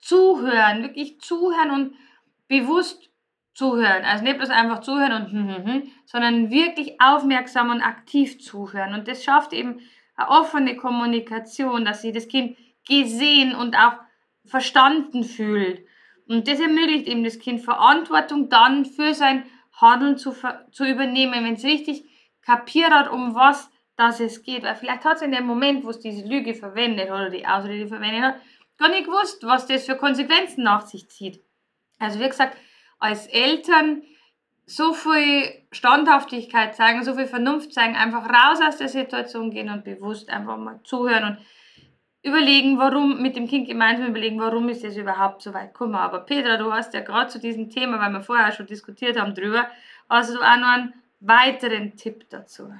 zuhören, 0.00 0.82
wirklich 0.82 1.20
zuhören 1.20 1.70
und 1.70 1.94
bewusst 2.52 3.10
zuhören. 3.54 4.04
Also 4.04 4.24
nicht 4.24 4.36
bloß 4.36 4.50
einfach 4.50 4.80
zuhören 4.80 5.12
und 5.12 5.32
hm, 5.32 5.48
hm, 5.48 5.66
hm, 5.66 5.82
sondern 6.04 6.50
wirklich 6.50 7.00
aufmerksam 7.00 7.70
und 7.70 7.80
aktiv 7.80 8.40
zuhören. 8.40 8.92
Und 8.92 9.08
das 9.08 9.24
schafft 9.24 9.54
eben 9.54 9.80
eine 10.16 10.28
offene 10.28 10.76
Kommunikation, 10.76 11.84
dass 11.84 12.02
sich 12.02 12.12
das 12.12 12.28
Kind 12.28 12.58
gesehen 12.86 13.54
und 13.54 13.76
auch 13.76 13.94
verstanden 14.44 15.24
fühlt. 15.24 15.86
Und 16.28 16.46
das 16.46 16.60
ermöglicht 16.60 17.06
eben 17.06 17.24
das 17.24 17.38
Kind 17.38 17.62
Verantwortung 17.62 18.50
dann 18.50 18.84
für 18.84 19.14
sein 19.14 19.44
Handeln 19.72 20.18
zu, 20.18 20.34
zu 20.70 20.84
übernehmen, 20.84 21.44
wenn 21.44 21.54
es 21.54 21.64
richtig 21.64 22.04
kapiert 22.42 22.90
hat, 22.90 23.10
um 23.10 23.34
was 23.34 23.70
das 23.96 24.20
es 24.20 24.42
geht. 24.42 24.62
Weil 24.62 24.76
vielleicht 24.76 25.04
hat 25.04 25.16
es 25.16 25.22
in 25.22 25.32
dem 25.32 25.46
Moment, 25.46 25.84
wo 25.84 25.90
es 25.90 26.00
diese 26.00 26.26
Lüge 26.26 26.54
verwendet 26.54 27.10
oder 27.10 27.30
die 27.30 27.46
Ausrede 27.46 27.88
verwendet 27.88 28.22
hat, 28.22 28.34
gar 28.76 28.90
nicht 28.90 29.06
gewusst, 29.06 29.42
was 29.44 29.66
das 29.66 29.86
für 29.86 29.96
Konsequenzen 29.96 30.64
nach 30.64 30.82
sich 30.82 31.08
zieht. 31.08 31.40
Also 32.02 32.20
wie 32.20 32.28
gesagt, 32.28 32.56
als 32.98 33.26
Eltern 33.26 34.02
so 34.66 34.92
viel 34.92 35.64
Standhaftigkeit 35.72 36.74
zeigen, 36.74 37.04
so 37.04 37.14
viel 37.14 37.26
Vernunft 37.26 37.72
zeigen, 37.72 37.96
einfach 37.96 38.28
raus 38.28 38.60
aus 38.66 38.76
der 38.76 38.88
Situation 38.88 39.50
gehen 39.50 39.70
und 39.70 39.84
bewusst 39.84 40.30
einfach 40.30 40.56
mal 40.56 40.80
zuhören 40.84 41.24
und 41.24 41.38
überlegen, 42.22 42.78
warum, 42.78 43.20
mit 43.20 43.36
dem 43.36 43.48
Kind 43.48 43.68
gemeinsam 43.68 44.06
überlegen, 44.06 44.40
warum 44.40 44.68
ist 44.68 44.84
es 44.84 44.96
überhaupt 44.96 45.42
so 45.42 45.52
weit 45.52 45.72
gekommen. 45.72 45.96
Aber 45.96 46.20
Petra, 46.20 46.56
du 46.56 46.72
hast 46.72 46.94
ja 46.94 47.00
gerade 47.00 47.28
zu 47.28 47.40
diesem 47.40 47.68
Thema, 47.68 47.98
weil 48.00 48.12
wir 48.12 48.22
vorher 48.22 48.52
schon 48.52 48.66
diskutiert 48.66 49.18
haben 49.18 49.34
drüber, 49.34 49.68
hast 50.08 50.32
du 50.32 50.40
auch 50.40 50.56
noch 50.56 50.68
einen 50.68 50.94
weiteren 51.20 51.96
Tipp 51.96 52.26
dazu. 52.30 52.72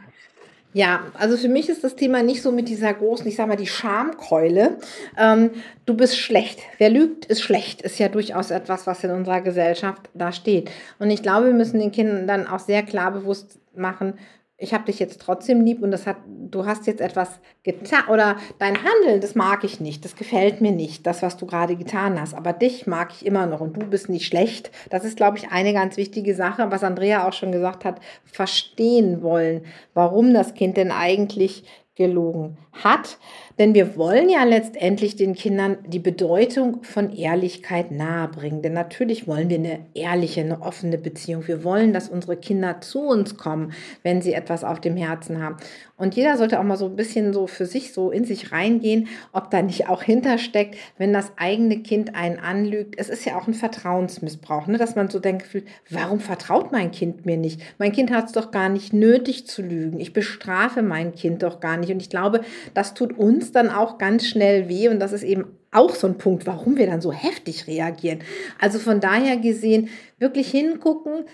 Ja, 0.74 1.00
also 1.18 1.36
für 1.36 1.48
mich 1.48 1.68
ist 1.68 1.84
das 1.84 1.96
Thema 1.96 2.22
nicht 2.22 2.40
so 2.40 2.50
mit 2.50 2.68
dieser 2.68 2.94
großen, 2.94 3.26
ich 3.26 3.36
sag 3.36 3.46
mal, 3.46 3.56
die 3.56 3.66
Schamkeule. 3.66 4.78
Ähm, 5.18 5.50
du 5.84 5.94
bist 5.94 6.18
schlecht. 6.18 6.60
Wer 6.78 6.88
lügt, 6.88 7.26
ist 7.26 7.42
schlecht. 7.42 7.82
Ist 7.82 7.98
ja 7.98 8.08
durchaus 8.08 8.50
etwas, 8.50 8.86
was 8.86 9.04
in 9.04 9.10
unserer 9.10 9.42
Gesellschaft 9.42 10.08
da 10.14 10.32
steht. 10.32 10.70
Und 10.98 11.10
ich 11.10 11.22
glaube, 11.22 11.46
wir 11.46 11.54
müssen 11.54 11.78
den 11.78 11.92
Kindern 11.92 12.26
dann 12.26 12.46
auch 12.46 12.58
sehr 12.58 12.82
klar 12.82 13.10
bewusst 13.10 13.58
machen, 13.74 14.14
ich 14.62 14.72
habe 14.72 14.84
dich 14.84 15.00
jetzt 15.00 15.20
trotzdem 15.20 15.64
lieb 15.64 15.82
und 15.82 15.90
das 15.90 16.06
hat, 16.06 16.18
du 16.26 16.66
hast 16.66 16.86
jetzt 16.86 17.00
etwas 17.00 17.40
getan 17.64 18.04
oder 18.08 18.36
dein 18.60 18.76
Handeln, 18.76 19.20
das 19.20 19.34
mag 19.34 19.64
ich 19.64 19.80
nicht, 19.80 20.04
das 20.04 20.14
gefällt 20.14 20.60
mir 20.60 20.70
nicht, 20.70 21.04
das, 21.04 21.20
was 21.20 21.36
du 21.36 21.46
gerade 21.46 21.74
getan 21.74 22.20
hast. 22.20 22.32
Aber 22.32 22.52
dich 22.52 22.86
mag 22.86 23.12
ich 23.12 23.26
immer 23.26 23.46
noch 23.46 23.60
und 23.60 23.76
du 23.76 23.84
bist 23.86 24.08
nicht 24.08 24.24
schlecht. 24.24 24.70
Das 24.88 25.04
ist, 25.04 25.16
glaube 25.16 25.36
ich, 25.36 25.50
eine 25.50 25.72
ganz 25.72 25.96
wichtige 25.96 26.36
Sache, 26.36 26.70
was 26.70 26.84
Andrea 26.84 27.26
auch 27.26 27.32
schon 27.32 27.50
gesagt 27.50 27.84
hat, 27.84 28.00
verstehen 28.24 29.20
wollen, 29.22 29.62
warum 29.94 30.32
das 30.32 30.54
Kind 30.54 30.76
denn 30.76 30.92
eigentlich 30.92 31.64
gelogen 31.94 32.56
hat. 32.72 33.18
Denn 33.58 33.74
wir 33.74 33.96
wollen 33.96 34.30
ja 34.30 34.44
letztendlich 34.44 35.16
den 35.16 35.34
Kindern 35.34 35.78
die 35.86 35.98
Bedeutung 35.98 36.82
von 36.84 37.12
Ehrlichkeit 37.12 37.90
nahebringen. 37.90 38.62
Denn 38.62 38.72
natürlich 38.72 39.26
wollen 39.28 39.50
wir 39.50 39.58
eine 39.58 39.86
ehrliche, 39.92 40.40
eine 40.40 40.62
offene 40.62 40.96
Beziehung. 40.96 41.46
Wir 41.46 41.64
wollen, 41.64 41.92
dass 41.92 42.08
unsere 42.08 42.36
Kinder 42.36 42.80
zu 42.80 43.00
uns 43.00 43.36
kommen, 43.36 43.72
wenn 44.02 44.22
sie 44.22 44.32
etwas 44.32 44.64
auf 44.64 44.80
dem 44.80 44.96
Herzen 44.96 45.42
haben. 45.42 45.56
Und 46.02 46.16
jeder 46.16 46.36
sollte 46.36 46.58
auch 46.58 46.64
mal 46.64 46.76
so 46.76 46.86
ein 46.86 46.96
bisschen 46.96 47.32
so 47.32 47.46
für 47.46 47.64
sich 47.64 47.92
so 47.92 48.10
in 48.10 48.24
sich 48.24 48.50
reingehen, 48.50 49.06
ob 49.30 49.52
da 49.52 49.62
nicht 49.62 49.88
auch 49.88 50.02
hintersteckt, 50.02 50.74
wenn 50.98 51.12
das 51.12 51.30
eigene 51.36 51.78
Kind 51.78 52.16
einen 52.16 52.40
anlügt. 52.40 52.96
Es 52.98 53.08
ist 53.08 53.24
ja 53.24 53.38
auch 53.38 53.46
ein 53.46 53.54
Vertrauensmissbrauch, 53.54 54.66
ne? 54.66 54.78
dass 54.78 54.96
man 54.96 55.10
so 55.10 55.20
denkt, 55.20 55.46
warum 55.90 56.18
vertraut 56.18 56.72
mein 56.72 56.90
Kind 56.90 57.24
mir 57.24 57.36
nicht? 57.36 57.60
Mein 57.78 57.92
Kind 57.92 58.10
hat 58.10 58.26
es 58.26 58.32
doch 58.32 58.50
gar 58.50 58.68
nicht 58.68 58.92
nötig 58.92 59.46
zu 59.46 59.62
lügen. 59.62 60.00
Ich 60.00 60.12
bestrafe 60.12 60.82
mein 60.82 61.14
Kind 61.14 61.44
doch 61.44 61.60
gar 61.60 61.76
nicht. 61.76 61.92
Und 61.92 62.02
ich 62.02 62.10
glaube, 62.10 62.40
das 62.74 62.94
tut 62.94 63.16
uns 63.16 63.52
dann 63.52 63.70
auch 63.70 63.96
ganz 63.96 64.26
schnell 64.26 64.68
weh. 64.68 64.88
Und 64.88 64.98
das 64.98 65.12
ist 65.12 65.22
eben 65.22 65.56
auch 65.70 65.94
so 65.94 66.08
ein 66.08 66.18
Punkt, 66.18 66.46
warum 66.46 66.76
wir 66.76 66.86
dann 66.86 67.00
so 67.00 67.12
heftig 67.12 67.66
reagieren. 67.66 68.18
Also 68.60 68.80
von 68.80 68.98
daher 68.98 69.36
gesehen, 69.36 69.88
wirklich 70.18 70.50
hingucken, 70.50 71.24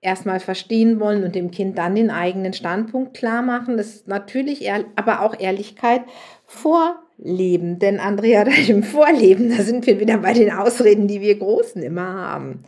erstmal 0.00 0.40
verstehen 0.40 1.00
wollen 1.00 1.24
und 1.24 1.34
dem 1.34 1.50
Kind 1.50 1.78
dann 1.78 1.94
den 1.94 2.10
eigenen 2.10 2.52
Standpunkt 2.52 3.14
klar 3.14 3.42
machen. 3.42 3.76
Das 3.76 3.88
ist 3.88 4.08
natürlich, 4.08 4.70
aber 4.96 5.22
auch 5.22 5.38
Ehrlichkeit 5.38 6.02
vorleben. 6.46 7.78
Denn 7.78 7.98
Andrea, 8.00 8.42
im 8.68 8.82
Vorleben, 8.82 9.50
da 9.50 9.62
sind 9.62 9.86
wir 9.86 9.98
wieder 10.00 10.18
bei 10.18 10.32
den 10.32 10.52
Ausreden, 10.52 11.08
die 11.08 11.20
wir 11.20 11.38
Großen 11.38 11.82
immer 11.82 12.14
haben. 12.14 12.64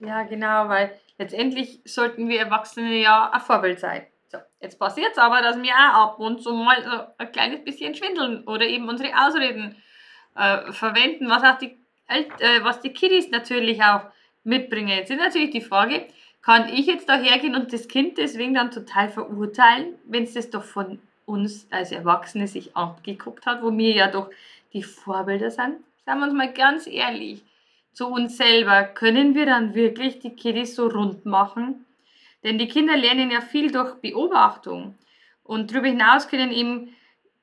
Ja, 0.00 0.22
genau, 0.22 0.68
weil 0.68 0.92
letztendlich 1.18 1.80
sollten 1.84 2.28
wir 2.28 2.40
Erwachsene 2.40 2.94
ja 3.02 3.30
ein 3.32 3.40
Vorbild 3.40 3.80
sein. 3.80 4.02
So, 4.30 4.38
jetzt 4.60 4.78
passiert 4.78 5.12
es 5.12 5.18
aber, 5.18 5.42
dass 5.42 5.60
wir 5.60 5.72
auch 5.72 6.12
ab 6.12 6.20
und 6.20 6.42
zu 6.42 6.52
mal 6.52 6.82
so 6.82 6.90
ein 7.18 7.32
kleines 7.32 7.64
bisschen 7.64 7.94
schwindeln 7.94 8.44
oder 8.46 8.66
eben 8.66 8.88
unsere 8.88 9.10
Ausreden 9.14 9.76
äh, 10.36 10.70
verwenden, 10.72 11.28
was 11.28 11.42
auch 11.42 11.58
die, 11.58 11.76
äh, 12.08 12.62
was 12.62 12.80
die 12.80 12.92
Kiddies 12.92 13.30
natürlich 13.30 13.82
auch 13.82 14.02
mitbringen. 14.44 14.88
Jetzt 14.88 15.10
ist 15.10 15.18
natürlich 15.18 15.50
die 15.50 15.60
Frage, 15.60 16.06
kann 16.48 16.70
ich 16.70 16.86
jetzt 16.86 17.10
da 17.10 17.18
hergehen 17.18 17.54
und 17.54 17.74
das 17.74 17.88
Kind 17.88 18.16
deswegen 18.16 18.54
dann 18.54 18.70
total 18.70 19.10
verurteilen, 19.10 19.96
wenn 20.06 20.22
es 20.22 20.32
das 20.32 20.48
doch 20.48 20.64
von 20.64 20.98
uns 21.26 21.66
als 21.70 21.92
Erwachsene 21.92 22.48
sich 22.48 22.74
abgeguckt 22.74 23.44
hat, 23.44 23.62
wo 23.62 23.70
wir 23.76 23.92
ja 23.92 24.10
doch 24.10 24.30
die 24.72 24.82
Vorbilder 24.82 25.50
sind? 25.50 25.74
Sagen 26.06 26.20
wir 26.20 26.24
uns 26.24 26.32
mal 26.32 26.50
ganz 26.50 26.86
ehrlich, 26.86 27.42
zu 27.92 28.06
uns 28.06 28.38
selber, 28.38 28.84
können 28.84 29.34
wir 29.34 29.44
dann 29.44 29.74
wirklich 29.74 30.20
die 30.20 30.30
Kiddies 30.30 30.74
so 30.74 30.86
rund 30.86 31.26
machen? 31.26 31.84
Denn 32.42 32.56
die 32.56 32.68
Kinder 32.68 32.96
lernen 32.96 33.30
ja 33.30 33.42
viel 33.42 33.70
durch 33.70 33.96
Beobachtung. 33.96 34.96
Und 35.44 35.70
darüber 35.70 35.88
hinaus 35.88 36.28
können 36.28 36.50
eben 36.50 36.96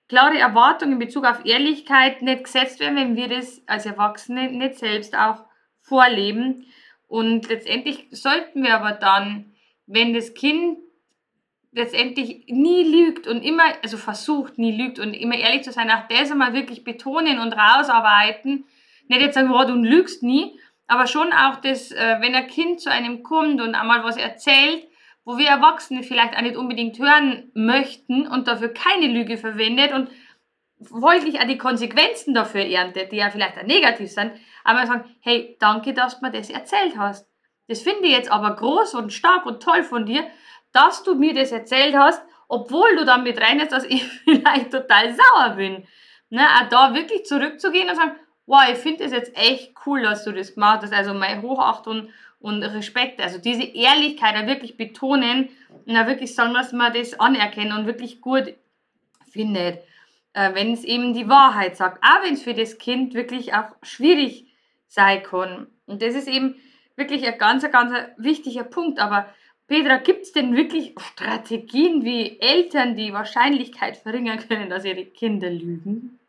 klare 0.10 0.40
Erwartungen 0.40 0.94
in 0.94 1.00
Bezug 1.00 1.26
auf 1.26 1.46
Ehrlichkeit 1.46 2.24
nicht 2.24 2.46
gesetzt 2.46 2.80
werden, 2.80 2.96
wenn 2.96 3.16
wir 3.16 3.28
das 3.28 3.62
als 3.68 3.86
Erwachsene 3.86 4.50
nicht 4.50 4.80
selbst 4.80 5.16
auch 5.16 5.44
vorleben. 5.84 6.66
Und 7.08 7.50
letztendlich 7.50 8.08
sollten 8.12 8.64
wir 8.64 8.76
aber 8.76 8.92
dann, 8.92 9.54
wenn 9.86 10.14
das 10.14 10.34
Kind 10.34 10.80
letztendlich 11.72 12.46
nie 12.48 12.84
lügt 12.84 13.28
und 13.28 13.42
immer, 13.42 13.64
also 13.84 13.98
versucht, 13.98 14.58
nie 14.58 14.72
lügt 14.72 14.98
und 14.98 15.14
immer 15.14 15.36
ehrlich 15.36 15.64
zu 15.64 15.72
sein, 15.72 15.92
auch 15.92 16.08
das 16.10 16.32
einmal 16.32 16.54
wirklich 16.54 16.84
betonen 16.84 17.40
und 17.40 17.54
rausarbeiten. 17.54 18.66
Nicht 19.08 19.22
jetzt 19.22 19.36
sagen, 19.36 19.52
oh, 19.52 19.66
du 19.66 19.74
lügst 19.74 20.24
nie, 20.24 20.58
aber 20.88 21.06
schon 21.06 21.34
auch 21.34 21.58
das, 21.58 21.92
äh, 21.92 22.18
wenn 22.22 22.34
ein 22.34 22.48
Kind 22.48 22.80
zu 22.80 22.90
einem 22.90 23.24
kommt 23.24 23.62
und 23.62 23.76
einmal 23.76 24.04
was 24.04 24.18
erzählt, 24.18 24.88
wo 25.26 25.38
wir 25.38 25.48
Erwachsene 25.48 26.04
vielleicht 26.04 26.36
auch 26.38 26.42
nicht 26.42 26.56
unbedingt 26.56 26.98
hören 26.98 27.52
möchten 27.54 28.28
und 28.28 28.48
dafür 28.48 28.70
keine 28.70 29.08
Lüge 29.08 29.38
verwendet 29.38 29.92
und 29.92 30.10
folglich 30.82 31.40
auch 31.40 31.48
die 31.48 31.58
Konsequenzen 31.58 32.34
dafür 32.34 32.66
erntet, 32.66 33.12
die 33.12 33.18
ja 33.18 33.30
vielleicht 33.30 33.58
auch 33.58 33.64
negativ 33.64 34.12
sind, 34.12 34.34
aber 34.64 34.86
sagen, 34.86 35.16
hey, 35.22 35.56
danke, 35.60 35.94
dass 35.94 36.20
du 36.20 36.26
mir 36.26 36.32
das 36.32 36.50
erzählt 36.50 36.98
hast. 36.98 37.28
Das 37.68 37.82
finde 37.82 38.08
ich 38.08 38.12
jetzt 38.12 38.32
aber 38.32 38.56
groß 38.56 38.94
und 38.96 39.14
stark 39.14 39.46
und 39.46 39.64
toll 39.64 39.84
von 39.84 40.06
dir, 40.06 40.26
dass 40.72 41.04
du 41.04 41.16
mir 41.16 41.34
das 41.34 41.52
erzählt 41.52 41.96
hast, 41.96 42.22
obwohl 42.48 42.96
du 42.96 43.06
damit 43.06 43.42
reinest, 43.42 43.72
dass 43.72 43.86
ich 43.86 44.04
vielleicht 44.24 44.72
total 44.72 45.16
sauer 45.16 45.56
bin. 45.56 45.88
Ne, 46.30 46.42
auch 46.42 46.70
da 46.70 46.94
wirklich 46.94 47.26
zurückzugehen 47.26 47.90
und 47.90 47.96
sagen, 47.96 48.16
wow, 48.48 48.64
ich 48.72 48.78
finde 48.78 49.06
es 49.06 49.12
jetzt 49.12 49.36
echt 49.38 49.74
cool, 49.86 50.02
dass 50.02 50.24
du 50.24 50.32
das 50.32 50.54
gemacht 50.54 50.82
hast. 50.84 50.94
Also 50.94 51.14
meine 51.14 51.42
Hochachtung 51.42 52.10
und 52.40 52.62
Respekt, 52.64 53.22
also 53.22 53.40
diese 53.40 53.64
Ehrlichkeit 53.64 54.36
da 54.36 54.46
wirklich 54.48 54.78
betonen 54.78 55.50
und 55.86 56.08
wirklich 56.08 56.36
sagen, 56.36 56.54
dass 56.54 56.74
man 56.74 56.94
das 56.94 57.20
anerkennen 57.20 57.78
und 57.78 57.86
wirklich 57.86 58.22
gut 58.22 58.54
findet, 59.32 59.80
äh, 60.36 60.54
wenn 60.54 60.74
es 60.74 60.84
eben 60.84 61.14
die 61.14 61.28
Wahrheit 61.28 61.78
sagt. 61.78 62.04
Auch 62.04 62.24
wenn 62.24 62.34
es 62.34 62.44
für 62.44 62.54
das 62.54 62.78
Kind 62.78 63.14
wirklich 63.16 63.54
auch 63.54 63.70
schwierig 63.82 64.46
sein 64.88 65.24
kann. 65.24 65.68
Und 65.88 66.02
das 66.02 66.14
ist 66.14 66.28
eben 66.28 66.56
wirklich 66.96 67.26
ein 67.26 67.38
ganz, 67.38 67.70
ganz 67.72 67.94
wichtiger 68.18 68.64
Punkt. 68.64 69.00
Aber 69.00 69.26
Petra, 69.68 69.98
gibt 69.98 70.24
es 70.24 70.34
denn 70.34 70.56
wirklich 70.56 70.94
Strategien, 71.14 72.04
wie 72.04 72.40
Eltern 72.40 72.96
die 72.96 73.14
Wahrscheinlichkeit 73.14 73.98
verringern 73.98 74.40
können, 74.48 74.70
dass 74.70 74.86
ihre 74.86 75.06
Kinder 75.06 75.50
lügen? 75.50 76.20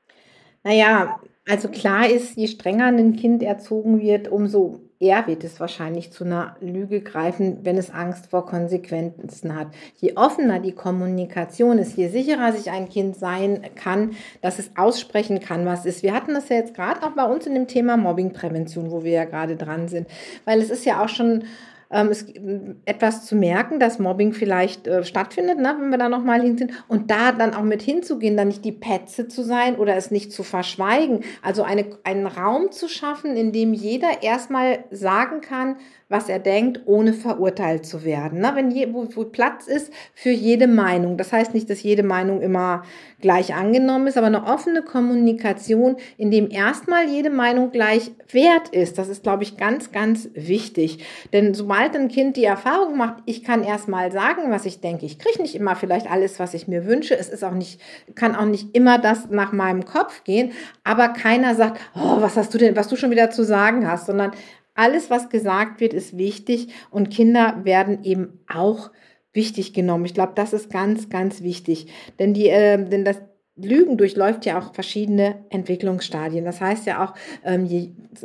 Naja, 0.63 1.21
also 1.47 1.69
klar 1.69 2.09
ist, 2.09 2.37
je 2.37 2.47
strenger 2.47 2.87
ein 2.87 3.17
Kind 3.17 3.43
erzogen 3.43 4.01
wird, 4.01 4.29
umso 4.29 4.81
eher 4.99 5.27
wird 5.27 5.45
es 5.45 5.61
wahrscheinlich 5.61 6.13
zu 6.13 6.25
einer 6.25 6.57
Lüge 6.61 7.01
greifen, 7.01 7.59
wenn 7.63 7.77
es 7.77 7.91
Angst 7.91 8.29
vor 8.29 8.47
Konsequenzen 8.47 9.55
hat. 9.55 9.69
Je 9.97 10.17
offener 10.17 10.61
die 10.61 10.73
Kommunikation 10.73 11.79
ist, 11.79 11.97
je 11.97 12.09
sicherer 12.09 12.53
sich 12.53 12.71
ein 12.71 12.89
Kind 12.89 13.17
sein 13.17 13.63
kann, 13.75 14.13
dass 14.41 14.59
es 14.59 14.71
aussprechen 14.77 15.41
kann, 15.41 15.67
was 15.67 15.87
ist. 15.87 16.03
Wir 16.03 16.15
hatten 16.15 16.35
das 16.35 16.49
ja 16.49 16.57
jetzt 16.57 16.75
gerade 16.75 17.03
auch 17.03 17.13
bei 17.13 17.25
uns 17.25 17.47
in 17.47 17.55
dem 17.55 17.69
Thema 17.69 17.97
Mobbingprävention, 17.97 18.91
wo 18.91 19.05
wir 19.05 19.13
ja 19.13 19.25
gerade 19.25 19.57
dran 19.57 19.89
sind, 19.89 20.09
weil 20.45 20.61
es 20.61 20.71
ist 20.71 20.85
ja 20.85 21.05
auch 21.05 21.09
schon 21.09 21.45
ähm, 21.91 22.09
es, 22.09 22.27
etwas 22.85 23.27
zu 23.27 23.37
merken, 23.37 23.79
dass 23.79 23.99
Mobbing 23.99 24.33
vielleicht 24.33 24.87
äh, 24.87 25.05
stattfindet, 25.05 25.59
ne, 25.59 25.77
wenn 25.79 25.91
wir 25.91 25.99
da 25.99 26.09
nochmal 26.09 26.43
hin 26.43 26.59
sind, 26.59 26.73
und 26.89 27.11
da 27.11 27.33
dann 27.33 27.55
auch 27.55 27.63
mit 27.63 27.83
hinzugehen, 27.83 28.37
dann 28.37 28.49
nicht 28.49 28.65
die 28.65 28.73
Petze 28.73 29.29
zu 29.29 29.43
sein 29.43 29.77
oder 29.77 29.97
es 29.97 30.11
nicht 30.11 30.33
zu 30.33 30.43
verschweigen. 30.43 31.21
Also 31.43 31.63
eine, 31.63 31.87
einen 32.05 32.27
Raum 32.27 32.73
zu 32.73 32.89
schaffen, 32.89 33.37
in 33.37 33.53
dem 33.53 33.73
jeder 33.73 34.23
erstmal 34.23 34.81
sagen 34.91 35.41
kann, 35.41 35.77
was 36.09 36.29
er 36.29 36.39
denkt, 36.39 36.83
ohne 36.87 37.13
verurteilt 37.13 37.85
zu 37.85 38.05
werden. 38.05 38.41
Ne? 38.41 38.53
Wenn 38.55 38.71
je, 38.71 38.93
wo, 38.93 39.09
wo 39.17 39.25
Platz 39.25 39.67
ist 39.67 39.93
für 40.15 40.31
jede 40.31 40.69
Meinung. 40.69 41.17
Das 41.17 41.33
heißt 41.33 41.53
nicht, 41.53 41.69
dass 41.69 41.83
jede 41.83 42.05
Meinung 42.05 42.43
immer 42.43 42.85
gleich 43.21 43.55
angenommen 43.55 44.07
ist, 44.07 44.17
aber 44.17 44.29
eine 44.29 44.45
offene 44.45 44.83
Kommunikation, 44.83 45.97
in 46.17 46.31
dem 46.31 46.49
erstmal 46.49 47.09
jede 47.09 47.31
Meinung 47.31 47.73
gleich 47.73 48.13
wert 48.31 48.69
ist. 48.69 48.99
Das 48.99 49.09
ist, 49.09 49.25
glaube 49.25 49.43
ich, 49.43 49.57
ganz, 49.57 49.91
ganz 49.91 50.29
wichtig. 50.35 51.05
Denn 51.33 51.55
sobald 51.55 51.76
ein 51.77 52.09
Kind 52.09 52.37
die 52.37 52.45
Erfahrung 52.45 52.97
macht, 52.97 53.23
ich 53.27 53.45
kann 53.45 53.63
erstmal 53.63 54.11
sagen, 54.11 54.51
was 54.51 54.67
ich 54.67 54.81
denke, 54.81 55.07
ich 55.07 55.19
kriege 55.19 55.43
nicht 55.43 55.55
immer 55.55 55.77
vielleicht 55.77 56.11
alles, 56.11 56.39
was 56.41 56.55
ich 56.55 56.69
mir 56.69 56.87
wünsche. 56.87 57.17
Es 57.17 57.29
ist 57.29 57.45
auch 57.45 57.53
nicht, 57.53 57.81
kann 58.15 58.35
auch 58.35 58.47
nicht 58.47 58.75
immer 58.75 58.99
das 58.99 59.29
nach 59.31 59.53
meinem 59.53 59.85
Kopf 59.85 60.25
gehen, 60.25 60.53
aber 60.85 61.09
keiner 61.09 61.55
sagt, 61.55 61.81
oh, 61.95 62.21
was 62.21 62.37
hast 62.37 62.53
du 62.55 62.59
denn, 62.59 62.77
was 62.77 62.89
du 62.89 62.97
schon 62.97 63.11
wieder 63.11 63.31
zu 63.31 63.45
sagen 63.45 63.89
hast, 63.91 64.07
sondern 64.07 64.33
alles, 64.75 65.11
was 65.11 65.29
gesagt 65.29 65.81
wird, 65.81 65.95
ist 65.95 66.19
wichtig 66.19 66.69
und 66.91 67.11
Kinder 67.11 67.61
werden 67.65 68.05
eben 68.05 68.41
auch 68.53 68.91
wichtig 69.33 69.73
genommen. 69.73 70.05
Ich 70.05 70.15
glaube, 70.15 70.33
das 70.35 70.53
ist 70.53 70.71
ganz, 70.71 71.09
ganz 71.09 71.43
wichtig, 71.43 71.93
denn 72.19 72.35
die, 72.35 72.49
äh, 72.49 72.83
denn 72.83 73.05
das 73.05 73.21
Lügen 73.59 73.97
durchläuft 73.97 74.45
ja 74.45 74.59
auch 74.59 74.75
verschiedene 74.75 75.37
Entwicklungsstadien. 75.49 76.45
Das 76.45 76.61
heißt 76.61 76.85
ja 76.87 77.03
auch, 77.03 77.15
ähm, 77.43 77.67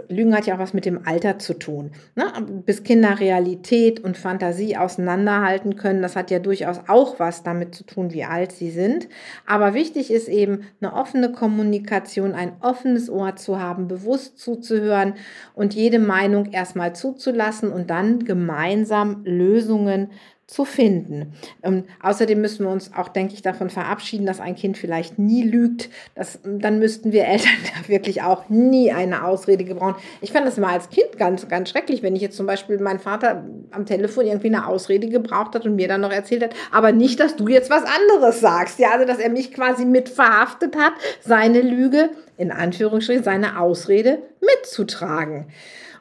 Lügen 0.09 0.35
hat 0.35 0.45
ja 0.45 0.55
auch 0.55 0.59
was 0.59 0.73
mit 0.73 0.85
dem 0.85 1.07
Alter 1.07 1.39
zu 1.39 1.53
tun. 1.53 1.91
Ne? 2.15 2.25
Bis 2.65 2.83
Kinder 2.83 3.17
Realität 3.17 4.01
und 4.01 4.17
Fantasie 4.17 4.75
auseinanderhalten 4.75 5.77
können, 5.77 6.01
das 6.01 6.17
hat 6.17 6.31
ja 6.31 6.39
durchaus 6.39 6.81
auch 6.87 7.17
was 7.19 7.43
damit 7.43 7.73
zu 7.73 7.85
tun, 7.85 8.11
wie 8.11 8.25
alt 8.25 8.51
sie 8.51 8.71
sind. 8.71 9.07
Aber 9.45 9.73
wichtig 9.73 10.11
ist 10.11 10.27
eben 10.27 10.63
eine 10.81 10.93
offene 10.93 11.31
Kommunikation, 11.31 12.33
ein 12.33 12.53
offenes 12.59 13.09
Ohr 13.09 13.37
zu 13.37 13.57
haben, 13.57 13.87
bewusst 13.87 14.37
zuzuhören 14.37 15.13
und 15.53 15.73
jede 15.73 15.99
Meinung 15.99 16.51
erstmal 16.51 16.93
zuzulassen 16.93 17.71
und 17.71 17.89
dann 17.89 18.25
gemeinsam 18.25 19.21
Lösungen 19.23 20.09
zu 20.51 20.65
finden. 20.65 21.33
Ähm, 21.63 21.85
außerdem 22.01 22.41
müssen 22.41 22.65
wir 22.65 22.71
uns 22.71 22.91
auch, 22.93 23.07
denke 23.07 23.33
ich, 23.33 23.41
davon 23.41 23.69
verabschieden, 23.69 24.25
dass 24.25 24.41
ein 24.41 24.57
Kind 24.57 24.77
vielleicht 24.77 25.17
nie 25.17 25.43
lügt. 25.43 25.89
Das, 26.13 26.39
dann 26.43 26.77
müssten 26.77 27.13
wir 27.13 27.25
Eltern 27.25 27.53
da 27.81 27.87
wirklich 27.87 28.21
auch 28.21 28.49
nie 28.49 28.91
eine 28.91 29.23
Ausrede 29.23 29.63
gebrauchen. 29.63 29.95
Ich 30.19 30.33
fand 30.33 30.45
das 30.45 30.57
mal 30.57 30.73
als 30.73 30.89
Kind 30.89 31.17
ganz, 31.17 31.47
ganz 31.47 31.69
schrecklich, 31.69 32.03
wenn 32.03 32.17
ich 32.17 32.21
jetzt 32.21 32.35
zum 32.35 32.47
Beispiel 32.47 32.79
mein 32.79 32.99
Vater 32.99 33.45
am 33.71 33.85
Telefon 33.85 34.25
irgendwie 34.25 34.47
eine 34.47 34.67
Ausrede 34.67 35.07
gebraucht 35.07 35.55
hat 35.55 35.65
und 35.65 35.77
mir 35.77 35.87
dann 35.87 36.01
noch 36.01 36.11
erzählt 36.11 36.43
hat, 36.43 36.53
aber 36.69 36.91
nicht, 36.91 37.21
dass 37.21 37.37
du 37.37 37.47
jetzt 37.47 37.69
was 37.69 37.83
anderes 37.83 38.41
sagst. 38.41 38.77
Ja, 38.77 38.89
also 38.91 39.05
dass 39.05 39.19
er 39.19 39.29
mich 39.29 39.53
quasi 39.53 39.85
mit 39.85 40.09
verhaftet 40.09 40.75
hat, 40.75 40.93
seine 41.21 41.61
Lüge, 41.61 42.09
in 42.35 42.51
Anführungsstrichen, 42.51 43.23
seine 43.23 43.57
Ausrede 43.57 44.21
mitzutragen. 44.41 45.45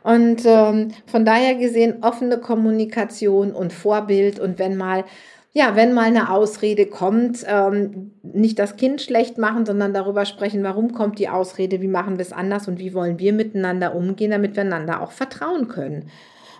Und 0.02 0.42
ähm, 0.46 0.92
von 1.06 1.24
daher 1.24 1.54
gesehen 1.56 2.02
offene 2.02 2.38
Kommunikation 2.38 3.52
und 3.52 3.72
Vorbild 3.72 4.40
und 4.40 4.58
wenn 4.58 4.76
mal 4.76 5.04
ja, 5.52 5.74
wenn 5.74 5.92
mal 5.92 6.04
eine 6.04 6.30
Ausrede 6.30 6.86
kommt, 6.86 7.44
ähm, 7.48 8.12
nicht 8.22 8.58
das 8.58 8.76
Kind 8.76 9.02
schlecht 9.02 9.36
machen, 9.36 9.66
sondern 9.66 9.92
darüber 9.92 10.24
sprechen, 10.24 10.62
warum 10.62 10.92
kommt 10.92 11.18
die 11.18 11.28
Ausrede, 11.28 11.80
wie 11.80 11.88
machen 11.88 12.18
wir 12.18 12.22
es 12.22 12.32
anders 12.32 12.68
und 12.68 12.78
wie 12.78 12.94
wollen 12.94 13.18
wir 13.18 13.32
miteinander 13.32 13.96
umgehen, 13.96 14.30
damit 14.30 14.54
wir 14.54 14.62
einander 14.62 15.00
auch 15.00 15.10
vertrauen 15.10 15.66
können. 15.66 16.08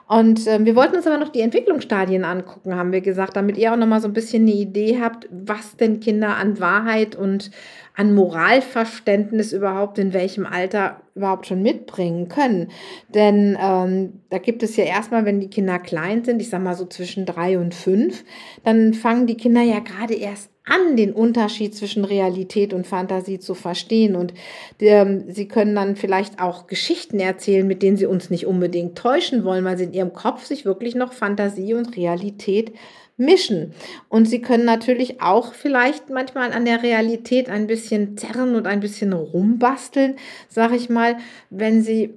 Und 0.09 0.45
äh, 0.49 0.65
wir 0.65 0.75
wollten 0.75 0.97
uns 0.97 1.07
aber 1.07 1.19
noch 1.19 1.29
die 1.29 1.41
Entwicklungsstadien 1.41 2.25
angucken, 2.25 2.75
haben 2.75 2.91
wir 2.91 3.01
gesagt, 3.01 3.37
damit 3.37 3.57
ihr 3.57 3.73
auch 3.73 3.77
noch 3.77 3.87
mal 3.87 4.01
so 4.01 4.09
ein 4.09 4.13
bisschen 4.13 4.43
eine 4.43 4.55
Idee 4.55 4.99
habt, 5.01 5.29
was 5.31 5.77
denn 5.77 6.01
Kinder 6.01 6.37
an 6.37 6.59
Wahrheit 6.59 7.15
und 7.15 7.53
an 8.01 8.15
Moralverständnis 8.15 9.53
überhaupt 9.53 9.99
in 9.99 10.15
welchem 10.15 10.47
Alter 10.47 11.03
überhaupt 11.15 11.47
schon 11.47 11.61
mitbringen 11.61 12.29
können. 12.29 12.69
Denn 13.15 13.59
ähm, 13.61 14.23
da 14.31 14.39
gibt 14.39 14.63
es 14.63 14.75
ja 14.77 14.85
erstmal, 14.85 15.27
wenn 15.27 15.39
die 15.39 15.51
Kinder 15.51 15.79
klein 15.79 16.25
sind, 16.25 16.41
ich 16.41 16.49
sag 16.49 16.63
mal 16.63 16.75
so 16.75 16.87
zwischen 16.87 17.27
drei 17.27 17.59
und 17.59 17.75
fünf, 17.75 18.25
dann 18.65 18.95
fangen 18.95 19.27
die 19.27 19.37
Kinder 19.37 19.61
ja 19.61 19.81
gerade 19.81 20.15
erst 20.15 20.49
an, 20.65 20.97
den 20.97 21.13
Unterschied 21.13 21.75
zwischen 21.75 22.07
Realität 22.07 22.73
und 22.73 22.87
Fantasie 22.87 23.39
zu 23.39 23.53
verstehen. 23.53 24.17
Und 24.17 24.33
ähm, 24.81 25.25
sie 25.29 25.47
können 25.47 25.75
dann 25.75 25.95
vielleicht 25.95 26.41
auch 26.41 26.69
Geschichten 26.69 27.21
erzählen, 27.21 27.67
mit 27.67 27.83
denen 27.83 27.99
sie 27.99 28.07
uns 28.07 28.31
nicht 28.31 28.47
unbedingt 28.47 28.97
täuschen 28.97 29.45
wollen, 29.45 29.67
weil 29.67 29.77
sie 29.77 29.85
in 29.85 29.93
ihrem 29.93 30.15
Kopf 30.15 30.47
sich 30.47 30.65
wirklich 30.65 30.95
noch 30.95 31.13
Fantasie 31.13 31.75
und 31.75 31.99
Realität 31.99 32.73
mischen. 33.21 33.73
Und 34.09 34.27
sie 34.27 34.41
können 34.41 34.65
natürlich 34.65 35.21
auch 35.21 35.55
vielleicht 35.55 36.11
manchmal 36.11 36.53
an 36.53 36.65
der 36.65 36.83
Realität 36.83 37.49
ein 37.49 37.67
bisschen 37.67 38.17
zerren 38.17 38.57
und 38.57 38.67
ein 38.67 38.81
bisschen 38.81 39.13
rumbasteln, 39.13 40.17
sage 40.49 40.77
ich 40.77 40.89
mal, 40.89 41.19
wenn 41.51 41.83
sie 41.83 42.15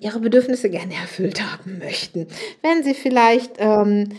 ihre 0.00 0.20
Bedürfnisse 0.20 0.68
gerne 0.68 0.94
erfüllt 0.94 1.40
haben 1.42 1.78
möchten. 1.78 2.26
Wenn 2.62 2.82
sie 2.82 2.94
vielleicht 2.94 3.52
ähm, 3.58 4.10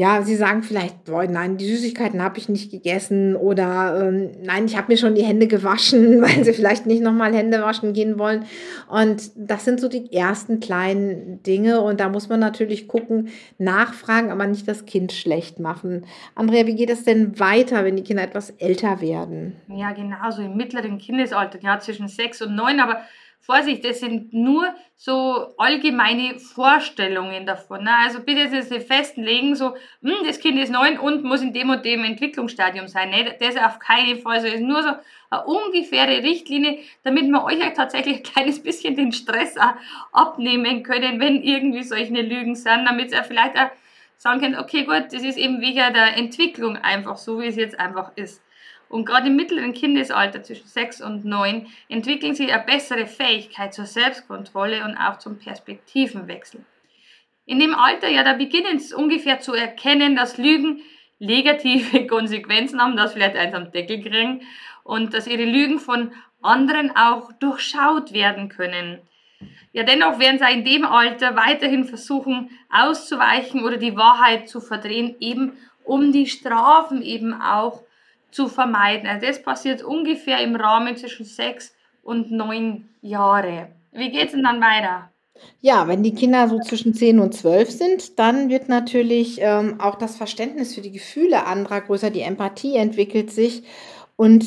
ja, 0.00 0.22
sie 0.22 0.34
sagen 0.34 0.62
vielleicht, 0.62 1.04
boah, 1.04 1.26
nein, 1.26 1.58
die 1.58 1.66
Süßigkeiten 1.66 2.22
habe 2.22 2.38
ich 2.38 2.48
nicht 2.48 2.70
gegessen 2.70 3.36
oder 3.36 4.08
ähm, 4.08 4.30
nein, 4.42 4.64
ich 4.64 4.78
habe 4.78 4.90
mir 4.90 4.96
schon 4.96 5.14
die 5.14 5.24
Hände 5.24 5.46
gewaschen, 5.46 6.22
weil 6.22 6.42
sie 6.42 6.54
vielleicht 6.54 6.86
nicht 6.86 7.02
nochmal 7.02 7.34
Hände 7.34 7.60
waschen 7.60 7.92
gehen 7.92 8.18
wollen. 8.18 8.46
Und 8.88 9.30
das 9.36 9.66
sind 9.66 9.78
so 9.78 9.90
die 9.90 10.10
ersten 10.10 10.58
kleinen 10.58 11.42
Dinge 11.42 11.82
und 11.82 12.00
da 12.00 12.08
muss 12.08 12.30
man 12.30 12.40
natürlich 12.40 12.88
gucken, 12.88 13.28
nachfragen, 13.58 14.30
aber 14.30 14.46
nicht 14.46 14.66
das 14.66 14.86
Kind 14.86 15.12
schlecht 15.12 15.60
machen. 15.60 16.06
Andrea, 16.34 16.66
wie 16.66 16.76
geht 16.76 16.88
es 16.88 17.04
denn 17.04 17.38
weiter, 17.38 17.84
wenn 17.84 17.96
die 17.96 18.02
Kinder 18.02 18.22
etwas 18.22 18.48
älter 18.52 19.02
werden? 19.02 19.56
Ja, 19.68 19.92
genau, 19.92 20.30
so 20.30 20.40
im 20.40 20.56
mittleren 20.56 20.96
Kindesalter, 20.96 21.58
ja, 21.60 21.78
zwischen 21.78 22.08
sechs 22.08 22.40
und 22.40 22.56
neun, 22.56 22.80
aber 22.80 23.02
Vorsicht, 23.40 23.84
das 23.84 24.00
sind 24.00 24.32
nur 24.34 24.74
so 24.96 25.54
allgemeine 25.56 26.38
Vorstellungen 26.38 27.46
davon. 27.46 27.84
Ne? 27.84 27.90
Also 28.04 28.20
bitte 28.20 28.40
jetzt 28.40 28.70
nicht 28.70 28.86
festlegen, 28.86 29.54
so, 29.54 29.74
hm, 30.02 30.26
das 30.26 30.38
Kind 30.40 30.58
ist 30.58 30.70
neun 30.70 30.98
und 30.98 31.24
muss 31.24 31.40
in 31.40 31.54
dem 31.54 31.70
und 31.70 31.84
dem 31.84 32.04
Entwicklungsstadium 32.04 32.86
sein. 32.86 33.08
Ne? 33.08 33.34
Das 33.40 33.54
ist 33.54 33.62
auf 33.62 33.78
keinen 33.78 34.20
Fall 34.20 34.40
so. 34.40 34.46
Ist 34.46 34.60
nur 34.60 34.82
so 34.82 34.90
eine 35.30 35.44
ungefähre 35.44 36.22
Richtlinie, 36.22 36.80
damit 37.02 37.24
wir 37.28 37.42
euch 37.42 37.62
halt 37.62 37.76
tatsächlich 37.76 38.18
ein 38.18 38.22
kleines 38.22 38.62
bisschen 38.62 38.94
den 38.94 39.12
Stress 39.12 39.56
abnehmen 40.12 40.82
können, 40.82 41.18
wenn 41.18 41.42
irgendwie 41.42 41.82
solche 41.82 42.12
Lügen 42.12 42.54
sind, 42.54 42.84
damit 42.84 43.10
ihr 43.12 43.24
vielleicht 43.24 43.56
auch 43.56 43.70
sagen 44.18 44.40
könnt, 44.40 44.58
okay, 44.58 44.84
gut, 44.84 45.06
das 45.12 45.22
ist 45.22 45.38
eben 45.38 45.62
wegen 45.62 45.94
der 45.94 46.16
Entwicklung 46.18 46.76
einfach 46.76 47.16
so, 47.16 47.40
wie 47.40 47.46
es 47.46 47.56
jetzt 47.56 47.80
einfach 47.80 48.12
ist. 48.16 48.42
Und 48.90 49.04
gerade 49.04 49.28
im 49.28 49.36
mittleren 49.36 49.72
Kindesalter 49.72 50.42
zwischen 50.42 50.66
6 50.66 51.00
und 51.00 51.24
9 51.24 51.68
entwickeln 51.88 52.34
sie 52.34 52.50
eine 52.50 52.64
bessere 52.64 53.06
Fähigkeit 53.06 53.72
zur 53.72 53.86
Selbstkontrolle 53.86 54.84
und 54.84 54.96
auch 54.96 55.18
zum 55.18 55.38
Perspektivenwechsel. 55.38 56.64
In 57.46 57.60
dem 57.60 57.72
Alter, 57.72 58.08
ja, 58.08 58.24
da 58.24 58.32
beginnen 58.32 58.80
sie 58.80 58.92
ungefähr 58.92 59.38
zu 59.38 59.54
erkennen, 59.54 60.16
dass 60.16 60.38
Lügen 60.38 60.80
negative 61.20 62.04
Konsequenzen 62.08 62.82
haben, 62.82 62.96
dass 62.96 63.12
vielleicht 63.12 63.36
eins 63.36 63.54
am 63.54 63.70
Deckel 63.70 64.02
kriegen 64.02 64.42
und 64.82 65.14
dass 65.14 65.28
ihre 65.28 65.44
Lügen 65.44 65.78
von 65.78 66.10
anderen 66.42 66.90
auch 66.96 67.30
durchschaut 67.34 68.12
werden 68.12 68.48
können. 68.48 69.02
Ja, 69.72 69.84
dennoch 69.84 70.18
werden 70.18 70.40
sie 70.40 70.52
in 70.52 70.64
dem 70.64 70.84
Alter 70.84 71.36
weiterhin 71.36 71.84
versuchen 71.84 72.50
auszuweichen 72.70 73.62
oder 73.62 73.76
die 73.76 73.96
Wahrheit 73.96 74.48
zu 74.48 74.60
verdrehen, 74.60 75.14
eben 75.20 75.52
um 75.84 76.10
die 76.10 76.26
Strafen 76.26 77.02
eben 77.02 77.40
auch 77.40 77.84
zu 78.30 78.48
vermeiden. 78.48 79.08
Also 79.08 79.26
das 79.26 79.42
passiert 79.42 79.82
ungefähr 79.82 80.42
im 80.42 80.56
Rahmen 80.56 80.96
zwischen 80.96 81.24
sechs 81.24 81.74
und 82.02 82.30
neun 82.30 82.88
Jahre. 83.02 83.68
Wie 83.92 84.10
geht 84.10 84.26
es 84.26 84.32
denn 84.32 84.44
dann 84.44 84.60
weiter? 84.60 85.10
Ja, 85.60 85.88
wenn 85.88 86.02
die 86.02 86.14
Kinder 86.14 86.48
so 86.48 86.58
zwischen 86.58 86.94
10 86.94 87.18
und 87.18 87.34
12 87.34 87.70
sind, 87.70 88.18
dann 88.18 88.48
wird 88.48 88.68
natürlich 88.68 89.38
ähm, 89.40 89.80
auch 89.80 89.96
das 89.96 90.16
Verständnis 90.16 90.74
für 90.74 90.80
die 90.80 90.92
Gefühle 90.92 91.46
anderer 91.46 91.80
größer, 91.80 92.10
die 92.10 92.20
Empathie 92.20 92.76
entwickelt 92.76 93.30
sich 93.30 93.62
und 94.16 94.44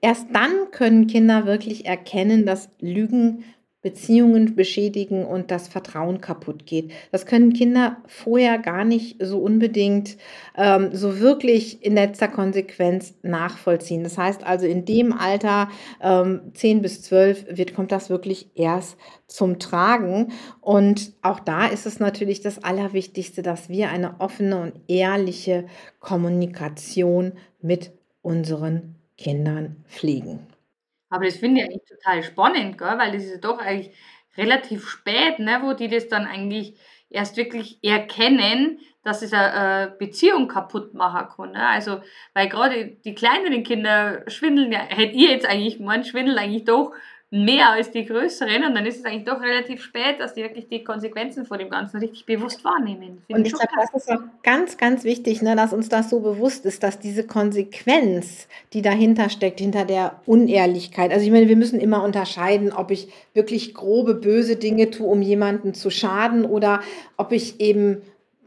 erst 0.00 0.28
dann 0.32 0.70
können 0.70 1.06
Kinder 1.06 1.46
wirklich 1.46 1.86
erkennen, 1.86 2.46
dass 2.46 2.70
Lügen 2.80 3.44
Beziehungen 3.86 4.56
beschädigen 4.56 5.24
und 5.24 5.52
das 5.52 5.68
Vertrauen 5.68 6.20
kaputt 6.20 6.66
geht. 6.66 6.90
Das 7.12 7.24
können 7.24 7.52
Kinder 7.52 7.98
vorher 8.08 8.58
gar 8.58 8.84
nicht 8.84 9.24
so 9.24 9.38
unbedingt 9.38 10.16
ähm, 10.56 10.88
so 10.92 11.20
wirklich 11.20 11.84
in 11.84 11.94
letzter 11.94 12.26
Konsequenz 12.26 13.14
nachvollziehen. 13.22 14.02
Das 14.02 14.18
heißt 14.18 14.42
also, 14.42 14.66
in 14.66 14.86
dem 14.86 15.12
Alter 15.12 15.68
ähm, 16.02 16.50
10 16.54 16.82
bis 16.82 17.02
12 17.02 17.56
wird, 17.56 17.76
kommt 17.76 17.92
das 17.92 18.10
wirklich 18.10 18.50
erst 18.56 18.96
zum 19.28 19.60
Tragen. 19.60 20.32
Und 20.60 21.12
auch 21.22 21.38
da 21.38 21.68
ist 21.68 21.86
es 21.86 22.00
natürlich 22.00 22.40
das 22.40 22.64
Allerwichtigste, 22.64 23.42
dass 23.42 23.68
wir 23.68 23.90
eine 23.90 24.16
offene 24.18 24.60
und 24.60 24.72
ehrliche 24.88 25.66
Kommunikation 26.00 27.34
mit 27.62 27.92
unseren 28.20 28.96
Kindern 29.16 29.76
pflegen. 29.86 30.40
Aber 31.08 31.24
das 31.24 31.36
finde 31.36 31.60
ich 31.60 31.66
eigentlich 31.68 31.88
total 31.88 32.22
spannend, 32.22 32.78
gell? 32.78 32.98
weil 32.98 33.12
das 33.12 33.24
ist 33.24 33.32
ja 33.32 33.38
doch 33.38 33.58
eigentlich 33.58 33.94
relativ 34.36 34.88
spät, 34.88 35.38
ne? 35.38 35.60
wo 35.62 35.72
die 35.72 35.88
das 35.88 36.08
dann 36.08 36.26
eigentlich 36.26 36.78
erst 37.08 37.36
wirklich 37.36 37.78
erkennen, 37.82 38.80
dass 39.02 39.22
es 39.22 39.32
eine 39.32 39.94
Beziehung 39.98 40.48
kaputt 40.48 40.94
machen 40.94 41.28
kann. 41.28 41.52
Ne? 41.52 41.66
Also, 41.66 42.00
weil 42.34 42.48
gerade 42.48 42.96
die 43.04 43.14
kleineren 43.14 43.62
Kinder 43.62 44.24
schwindeln 44.26 44.72
ja, 44.72 44.80
hätte 44.80 45.14
ihr 45.14 45.30
jetzt 45.30 45.46
eigentlich 45.46 45.78
gemeint, 45.78 46.06
schwindeln 46.06 46.38
eigentlich 46.38 46.64
doch 46.64 46.92
mehr 47.30 47.70
als 47.70 47.90
die 47.90 48.04
größeren 48.04 48.64
und 48.64 48.74
dann 48.74 48.86
ist 48.86 49.00
es 49.00 49.04
eigentlich 49.04 49.24
doch 49.24 49.40
relativ 49.40 49.82
spät, 49.82 50.20
dass 50.20 50.34
die 50.34 50.42
wirklich 50.42 50.68
die 50.68 50.84
Konsequenzen 50.84 51.44
von 51.44 51.58
dem 51.58 51.68
Ganzen 51.68 51.98
richtig 51.98 52.24
bewusst 52.24 52.64
wahrnehmen. 52.64 53.22
Find 53.26 53.38
und 53.38 53.46
ich 53.46 53.52
glaube, 53.52 53.72
das 53.76 54.02
ist 54.02 54.10
auch 54.10 54.22
ganz, 54.44 54.76
ganz 54.76 55.02
wichtig, 55.02 55.42
ne, 55.42 55.56
dass 55.56 55.72
uns 55.72 55.88
das 55.88 56.08
so 56.08 56.20
bewusst 56.20 56.64
ist, 56.66 56.84
dass 56.84 57.00
diese 57.00 57.26
Konsequenz, 57.26 58.46
die 58.72 58.80
dahinter 58.80 59.28
steckt, 59.28 59.58
hinter 59.58 59.84
der 59.84 60.20
Unehrlichkeit, 60.24 61.10
also 61.10 61.24
ich 61.26 61.32
meine, 61.32 61.48
wir 61.48 61.56
müssen 61.56 61.80
immer 61.80 62.04
unterscheiden, 62.04 62.72
ob 62.72 62.92
ich 62.92 63.08
wirklich 63.34 63.74
grobe, 63.74 64.14
böse 64.14 64.54
Dinge 64.54 64.90
tue, 64.90 65.08
um 65.08 65.20
jemanden 65.20 65.74
zu 65.74 65.90
schaden 65.90 66.44
oder 66.44 66.80
ob 67.16 67.32
ich 67.32 67.60
eben 67.60 68.02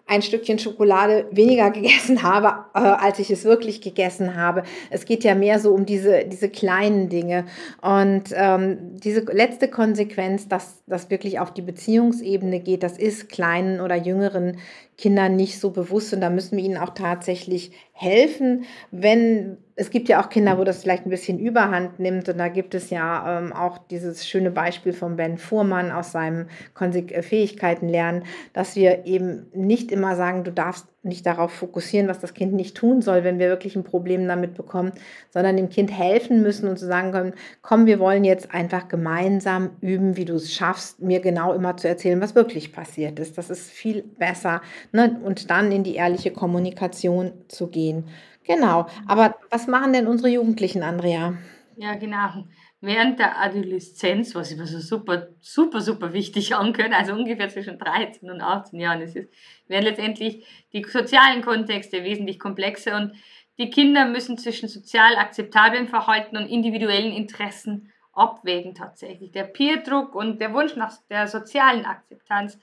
ein 0.09 0.23
Stückchen 0.23 0.59
Schokolade 0.59 1.27
weniger 1.31 1.69
gegessen 1.71 2.23
habe, 2.23 2.65
äh, 2.73 2.79
als 2.79 3.19
ich 3.19 3.29
es 3.29 3.45
wirklich 3.45 3.79
gegessen 3.79 4.35
habe. 4.35 4.63
Es 4.89 5.05
geht 5.05 5.23
ja 5.23 5.35
mehr 5.35 5.59
so 5.59 5.71
um 5.71 5.85
diese, 5.85 6.25
diese 6.25 6.49
kleinen 6.49 7.09
Dinge. 7.09 7.45
Und 7.81 8.33
ähm, 8.33 8.97
diese 8.97 9.21
letzte 9.21 9.69
Konsequenz, 9.69 10.47
dass 10.47 10.83
das 10.87 11.09
wirklich 11.09 11.39
auf 11.39 11.53
die 11.53 11.61
Beziehungsebene 11.61 12.59
geht, 12.59 12.83
das 12.83 12.97
ist 12.97 13.29
kleinen 13.29 13.79
oder 13.79 13.95
jüngeren 13.95 14.57
Kindern 14.97 15.35
nicht 15.35 15.59
so 15.59 15.69
bewusst 15.69 16.13
und 16.13 16.21
da 16.21 16.29
müssen 16.29 16.57
wir 16.57 16.63
ihnen 16.63 16.77
auch 16.77 16.93
tatsächlich 16.93 17.71
helfen, 17.93 18.65
wenn 18.91 19.57
es 19.79 19.91
gibt 19.91 20.09
ja 20.09 20.21
auch 20.21 20.29
Kinder, 20.29 20.57
wo 20.57 20.65
das 20.65 20.81
vielleicht 20.81 21.05
ein 21.05 21.09
bisschen 21.09 21.39
Überhand 21.39 21.99
nimmt 21.99 22.27
und 22.27 22.37
da 22.37 22.49
gibt 22.49 22.75
es 22.75 22.89
ja 22.89 23.39
ähm, 23.39 23.53
auch 23.53 23.77
dieses 23.77 24.27
schöne 24.27 24.51
Beispiel 24.51 24.91
von 24.91 25.15
Ben 25.15 25.37
Fuhrmann 25.37 25.91
aus 25.91 26.11
seinem 26.11 26.47
äh, 26.77 27.21
Fähigkeiten 27.21 27.87
lernen, 27.87 28.23
dass 28.51 28.75
wir 28.75 29.05
eben 29.05 29.47
nicht 29.53 29.93
immer 29.93 30.17
sagen, 30.17 30.43
du 30.43 30.51
darfst 30.51 30.85
nicht 31.01 31.25
darauf 31.25 31.53
fokussieren, 31.53 32.09
was 32.09 32.19
das 32.19 32.33
Kind 32.33 32.53
nicht 32.53 32.75
tun 32.75 33.01
soll, 33.01 33.23
wenn 33.23 33.39
wir 33.39 33.47
wirklich 33.47 33.77
ein 33.77 33.85
Problem 33.85 34.27
damit 34.27 34.53
bekommen, 34.53 34.91
sondern 35.29 35.55
dem 35.55 35.69
Kind 35.69 35.97
helfen 35.97 36.41
müssen 36.41 36.67
und 36.67 36.77
zu 36.77 36.85
sagen 36.85 37.13
können, 37.13 37.33
komm, 37.61 37.85
wir 37.85 37.99
wollen 37.99 38.25
jetzt 38.25 38.53
einfach 38.53 38.89
gemeinsam 38.89 39.69
üben, 39.79 40.17
wie 40.17 40.25
du 40.25 40.35
es 40.35 40.53
schaffst, 40.53 41.01
mir 41.01 41.21
genau 41.21 41.53
immer 41.53 41.77
zu 41.77 41.87
erzählen, 41.87 42.19
was 42.19 42.35
wirklich 42.35 42.73
passiert 42.73 43.17
ist. 43.17 43.37
Das 43.37 43.49
ist 43.49 43.71
viel 43.71 44.03
besser 44.03 44.61
ne? 44.91 45.17
und 45.23 45.49
dann 45.49 45.71
in 45.71 45.83
die 45.83 45.95
ehrliche 45.95 46.31
Kommunikation 46.31 47.31
zu 47.47 47.67
gehen. 47.67 48.03
Genau. 48.49 48.87
Aber 49.05 49.35
was 49.51 49.67
machen 49.67 49.93
denn 49.93 50.07
unsere 50.07 50.29
Jugendlichen, 50.29 50.81
Andrea? 50.81 51.37
Ja, 51.77 51.93
genau. 51.93 52.45
Während 52.81 53.19
der 53.19 53.39
Adoleszenz, 53.39 54.33
was 54.33 54.51
ich 54.51 54.57
mir 54.57 54.65
so 54.65 54.79
super, 54.79 55.27
super, 55.39 55.81
super 55.81 56.13
wichtig 56.13 56.55
angehört, 56.55 56.93
also 56.93 57.13
ungefähr 57.13 57.49
zwischen 57.49 57.77
13 57.77 58.31
und 58.31 58.41
18 58.41 58.79
Jahren, 58.79 59.01
ist 59.01 59.15
es, 59.15 59.27
werden 59.67 59.85
letztendlich 59.85 60.47
die 60.73 60.83
sozialen 60.83 61.43
Kontexte 61.43 62.03
wesentlich 62.03 62.39
komplexer 62.39 62.97
und 62.97 63.13
die 63.59 63.69
Kinder 63.69 64.05
müssen 64.05 64.39
zwischen 64.39 64.67
sozial 64.67 65.15
akzeptablen 65.17 65.87
Verhalten 65.87 66.35
und 66.35 66.47
individuellen 66.47 67.13
Interessen 67.13 67.91
abwägen 68.13 68.73
tatsächlich. 68.73 69.31
Der 69.31 69.43
Peerdruck 69.43 70.15
und 70.15 70.41
der 70.41 70.53
Wunsch 70.53 70.75
nach 70.75 70.97
der 71.09 71.27
sozialen 71.27 71.85
Akzeptanz 71.85 72.57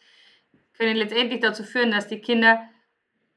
können 0.77 0.97
letztendlich 0.97 1.41
dazu 1.41 1.63
führen, 1.63 1.93
dass 1.93 2.09
die 2.09 2.21
Kinder 2.21 2.69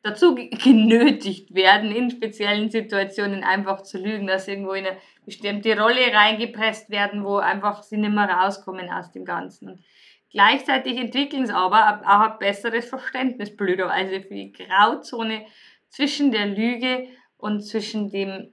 dazu 0.02 0.36
genötigt 0.64 1.54
werden, 1.54 1.92
in 1.92 2.10
speziellen 2.10 2.70
Situationen 2.70 3.44
einfach 3.44 3.82
zu 3.82 3.98
lügen, 3.98 4.28
dass 4.28 4.46
sie 4.46 4.52
irgendwo 4.52 4.74
in 4.74 4.86
eine 4.86 4.98
bestimmte 5.26 5.80
Rolle 5.80 6.14
reingepresst 6.14 6.90
werden, 6.90 7.24
wo 7.24 7.38
einfach 7.38 7.84
sie 7.84 7.98
nicht 7.98 8.14
mehr 8.14 8.30
rauskommen 8.30 8.90
aus 8.90 9.12
dem 9.12 9.26
Ganzen. 9.26 9.70
Und 9.70 9.84
gleichzeitig 10.32 10.98
entwickeln 10.98 11.46
sie 11.46 11.56
aber 11.56 12.02
auch 12.06 12.32
ein 12.32 12.40
besseres 12.40 12.88
Verständnis 12.88 13.56
blöderweise 13.56 14.22
für 14.22 14.34
die 14.34 14.52
Grauzone 14.52 15.46
zwischen 15.90 16.32
der 16.32 16.46
Lüge 16.46 17.08
und 17.38 17.62
zwischen 17.62 18.10
dem 18.10 18.52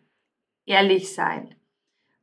Ehrlichsein. 0.65 1.55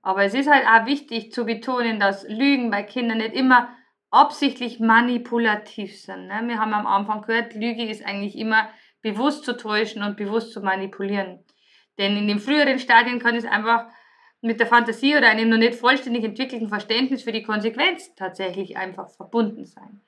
Aber 0.02 0.26
es 0.26 0.34
ist 0.34 0.50
halt 0.50 0.68
auch 0.68 0.86
wichtig 0.86 1.32
zu 1.32 1.46
betonen, 1.46 2.00
dass 2.00 2.28
Lügen 2.28 2.70
bei 2.70 2.84
Kindern 2.84 3.20
nicht 3.20 3.34
immer 3.34 3.70
absichtlich 4.12 4.80
manipulativ 4.80 6.00
sind. 6.00 6.28
Ne? 6.28 6.42
Wir 6.46 6.60
haben 6.60 6.74
am 6.74 6.86
Anfang 6.86 7.22
gehört, 7.22 7.56
Lüge 7.56 7.86
ist 7.90 8.06
eigentlich 8.06 8.38
immer 8.38 8.70
bewusst 9.04 9.46
zu 9.46 9.56
täuschen 9.56 10.02
und 10.02 10.18
bewusst 10.18 10.52
zu 10.52 10.62
manipulieren. 10.62 11.40
Denn 12.00 12.18
in 12.18 12.28
den 12.28 12.40
früheren 12.40 12.80
Stadien 12.80 13.20
kann 13.20 13.36
es 13.36 13.46
einfach 13.46 13.86
mit 14.42 14.60
der 14.60 14.68
Fantasie 14.68 15.16
oder 15.16 15.30
einem 15.30 15.50
noch 15.50 15.58
nicht 15.58 15.76
vollständig 15.76 16.24
entwickelten 16.24 16.70
Verständnis 16.70 17.24
für 17.24 17.32
die 17.32 17.44
Konsequenz 17.44 18.16
tatsächlich 18.16 18.78
einfach 18.78 19.10
verbunden 19.10 19.66
sein. 19.66 20.02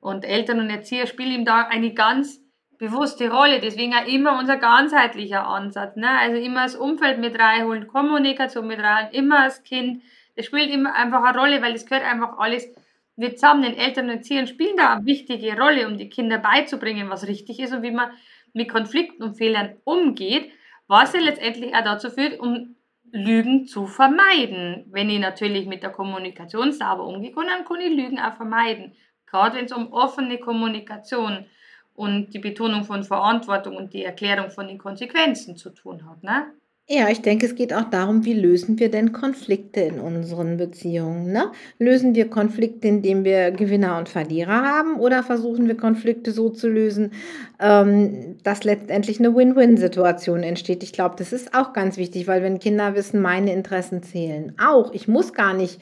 Und 0.00 0.24
Eltern 0.24 0.60
und 0.60 0.70
Erzieher 0.70 1.06
spielen 1.06 1.32
ihm 1.32 1.44
da 1.44 1.62
eine 1.62 1.94
ganz 1.94 2.40
bewusste 2.78 3.30
Rolle. 3.30 3.60
Deswegen 3.60 3.94
auch 3.94 4.06
immer 4.06 4.38
unser 4.38 4.56
ganzheitlicher 4.56 5.46
Ansatz. 5.46 5.96
Ne? 5.96 6.08
Also 6.08 6.36
immer 6.36 6.62
das 6.64 6.76
Umfeld 6.76 7.18
mit 7.18 7.38
reinholen, 7.38 7.86
Kommunikation 7.86 8.66
mit 8.66 8.80
rein, 8.80 9.08
immer 9.12 9.44
das 9.44 9.62
Kind. 9.62 10.02
Das 10.36 10.46
spielt 10.46 10.70
immer 10.70 10.94
einfach 10.94 11.22
eine 11.22 11.38
Rolle, 11.38 11.62
weil 11.62 11.74
es 11.74 11.86
gehört 11.86 12.06
einfach 12.06 12.38
alles 12.38 12.72
wir 13.16 13.34
zusammen. 13.34 13.62
Den 13.62 13.76
Eltern 13.76 14.06
und 14.06 14.16
Erziehern 14.16 14.46
spielen 14.46 14.76
da 14.76 14.94
eine 14.94 15.04
wichtige 15.04 15.56
Rolle, 15.56 15.86
um 15.86 15.98
die 15.98 16.08
Kinder 16.08 16.38
beizubringen, 16.38 17.10
was 17.10 17.26
richtig 17.26 17.60
ist 17.60 17.72
und 17.72 17.82
wie 17.82 17.90
man 17.90 18.10
mit 18.52 18.68
Konflikten 18.68 19.22
und 19.22 19.36
Fehlern 19.36 19.76
umgeht, 19.84 20.50
was 20.86 21.12
ja 21.12 21.20
letztendlich 21.20 21.74
auch 21.74 21.84
dazu 21.84 22.10
führt, 22.10 22.38
um 22.40 22.76
Lügen 23.12 23.66
zu 23.66 23.86
vermeiden. 23.86 24.86
Wenn 24.90 25.10
ich 25.10 25.18
natürlich 25.18 25.66
mit 25.66 25.82
der 25.82 25.90
Kommunikation 25.90 26.72
sauber 26.72 27.06
umgehe, 27.06 27.32
dann 27.34 27.64
kann 27.64 27.80
ich 27.80 27.90
Lügen 27.90 28.18
auch 28.18 28.34
vermeiden. 28.34 28.94
Gerade 29.26 29.56
wenn 29.56 29.66
es 29.66 29.72
um 29.72 29.92
offene 29.92 30.38
Kommunikation 30.38 31.46
und 31.94 32.32
die 32.34 32.38
Betonung 32.38 32.84
von 32.84 33.04
Verantwortung 33.04 33.76
und 33.76 33.92
die 33.92 34.04
Erklärung 34.04 34.50
von 34.50 34.66
den 34.68 34.78
Konsequenzen 34.78 35.56
zu 35.56 35.70
tun 35.70 36.08
hat. 36.08 36.22
Ne? 36.22 36.52
Ja, 36.92 37.08
ich 37.08 37.22
denke, 37.22 37.46
es 37.46 37.54
geht 37.54 37.72
auch 37.72 37.88
darum, 37.88 38.24
wie 38.24 38.32
lösen 38.32 38.80
wir 38.80 38.90
denn 38.90 39.12
Konflikte 39.12 39.78
in 39.80 40.00
unseren 40.00 40.56
Beziehungen? 40.56 41.30
Ne? 41.30 41.52
Lösen 41.78 42.16
wir 42.16 42.28
Konflikte, 42.28 42.88
indem 42.88 43.22
wir 43.22 43.52
Gewinner 43.52 43.96
und 43.96 44.08
Verlierer 44.08 44.62
haben 44.62 44.98
oder 44.98 45.22
versuchen 45.22 45.68
wir 45.68 45.76
Konflikte 45.76 46.32
so 46.32 46.48
zu 46.50 46.68
lösen, 46.68 47.12
ähm, 47.60 48.38
dass 48.42 48.64
letztendlich 48.64 49.20
eine 49.20 49.36
Win-Win-Situation 49.36 50.42
entsteht? 50.42 50.82
Ich 50.82 50.92
glaube, 50.92 51.14
das 51.16 51.32
ist 51.32 51.54
auch 51.54 51.74
ganz 51.74 51.96
wichtig, 51.96 52.26
weil 52.26 52.42
wenn 52.42 52.58
Kinder 52.58 52.96
wissen, 52.96 53.22
meine 53.22 53.52
Interessen 53.52 54.02
zählen 54.02 54.54
auch, 54.58 54.92
ich 54.92 55.06
muss 55.06 55.32
gar 55.32 55.54
nicht 55.54 55.80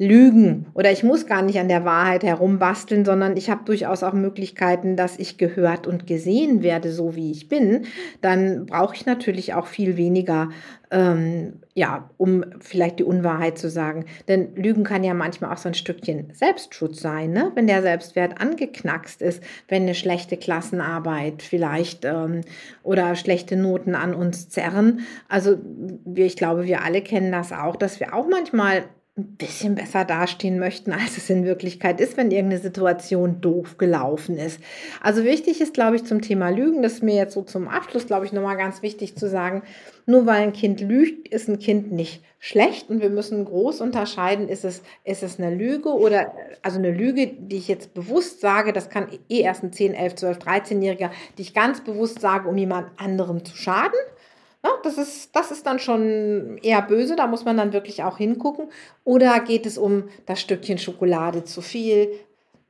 lügen 0.00 0.64
oder 0.72 0.90
ich 0.90 1.02
muss 1.02 1.26
gar 1.26 1.42
nicht 1.42 1.58
an 1.58 1.68
der 1.68 1.84
Wahrheit 1.84 2.22
herumbasteln, 2.22 3.04
sondern 3.04 3.36
ich 3.36 3.50
habe 3.50 3.66
durchaus 3.66 4.02
auch 4.02 4.14
Möglichkeiten, 4.14 4.96
dass 4.96 5.18
ich 5.18 5.36
gehört 5.36 5.86
und 5.86 6.06
gesehen 6.06 6.62
werde, 6.62 6.90
so 6.90 7.14
wie 7.16 7.30
ich 7.30 7.50
bin, 7.50 7.84
dann 8.22 8.64
brauche 8.64 8.94
ich 8.94 9.04
natürlich 9.04 9.52
auch 9.52 9.66
viel 9.66 9.98
weniger, 9.98 10.48
ähm, 10.90 11.60
ja, 11.74 12.08
um 12.16 12.46
vielleicht 12.60 12.98
die 12.98 13.04
Unwahrheit 13.04 13.58
zu 13.58 13.68
sagen. 13.68 14.06
Denn 14.26 14.56
Lügen 14.56 14.84
kann 14.84 15.04
ja 15.04 15.12
manchmal 15.12 15.52
auch 15.52 15.58
so 15.58 15.68
ein 15.68 15.74
Stückchen 15.74 16.32
Selbstschutz 16.32 17.02
sein, 17.02 17.32
ne? 17.32 17.52
wenn 17.54 17.66
der 17.66 17.82
Selbstwert 17.82 18.40
angeknackst 18.40 19.20
ist, 19.20 19.42
wenn 19.68 19.82
eine 19.82 19.94
schlechte 19.94 20.38
Klassenarbeit 20.38 21.42
vielleicht 21.42 22.06
ähm, 22.06 22.40
oder 22.82 23.16
schlechte 23.16 23.54
Noten 23.54 23.94
an 23.94 24.14
uns 24.14 24.48
zerren. 24.48 25.00
Also 25.28 25.58
wir, 26.06 26.24
ich 26.24 26.36
glaube, 26.36 26.64
wir 26.64 26.84
alle 26.84 27.02
kennen 27.02 27.32
das 27.32 27.52
auch, 27.52 27.76
dass 27.76 28.00
wir 28.00 28.14
auch 28.14 28.26
manchmal 28.26 28.84
ein 29.20 29.36
bisschen 29.36 29.74
besser 29.74 30.04
dastehen 30.04 30.58
möchten, 30.58 30.92
als 30.92 31.16
es 31.16 31.30
in 31.30 31.44
Wirklichkeit 31.44 32.00
ist, 32.00 32.16
wenn 32.16 32.30
irgendeine 32.30 32.60
Situation 32.60 33.40
doof 33.40 33.78
gelaufen 33.78 34.36
ist. 34.36 34.60
Also 35.00 35.24
wichtig 35.24 35.60
ist, 35.60 35.74
glaube 35.74 35.96
ich, 35.96 36.04
zum 36.04 36.20
Thema 36.20 36.50
Lügen, 36.50 36.82
das 36.82 36.94
ist 36.94 37.02
mir 37.02 37.14
jetzt 37.14 37.34
so 37.34 37.42
zum 37.42 37.68
Abschluss, 37.68 38.06
glaube 38.06 38.26
ich, 38.26 38.32
nochmal 38.32 38.56
ganz 38.56 38.82
wichtig 38.82 39.16
zu 39.16 39.28
sagen, 39.28 39.62
nur 40.06 40.26
weil 40.26 40.42
ein 40.42 40.52
Kind 40.52 40.80
lügt, 40.80 41.28
ist 41.28 41.48
ein 41.48 41.58
Kind 41.58 41.92
nicht 41.92 42.22
schlecht. 42.38 42.88
Und 42.88 43.00
wir 43.00 43.10
müssen 43.10 43.44
groß 43.44 43.80
unterscheiden, 43.80 44.48
ist 44.48 44.64
es, 44.64 44.82
ist 45.04 45.22
es 45.22 45.38
eine 45.38 45.54
Lüge 45.54 45.90
oder, 45.90 46.32
also 46.62 46.78
eine 46.78 46.90
Lüge, 46.90 47.28
die 47.28 47.58
ich 47.58 47.68
jetzt 47.68 47.94
bewusst 47.94 48.40
sage, 48.40 48.72
das 48.72 48.88
kann 48.88 49.08
eh 49.28 49.40
erst 49.40 49.62
ein 49.62 49.72
10, 49.72 49.94
11, 49.94 50.14
12, 50.16 50.38
13-Jähriger, 50.38 51.10
die 51.36 51.42
ich 51.42 51.54
ganz 51.54 51.84
bewusst 51.84 52.20
sage, 52.20 52.48
um 52.48 52.56
jemand 52.56 52.88
anderem 52.96 53.44
zu 53.44 53.56
schaden 53.56 53.98
Ja, 54.62 54.70
das, 54.82 54.98
ist, 54.98 55.34
das 55.34 55.50
ist 55.50 55.64
dann 55.66 55.78
schon 55.78 56.58
eher 56.62 56.82
böse, 56.82 57.16
da 57.16 57.26
muss 57.26 57.44
man 57.46 57.56
dann 57.56 57.72
wirklich 57.72 58.02
auch 58.02 58.18
hingucken. 58.18 58.68
Oder 59.04 59.40
geht 59.40 59.64
es 59.64 59.78
um 59.78 60.04
das 60.26 60.40
Stückchen 60.40 60.78
Schokolade 60.78 61.44
zu 61.44 61.62
viel? 61.62 62.10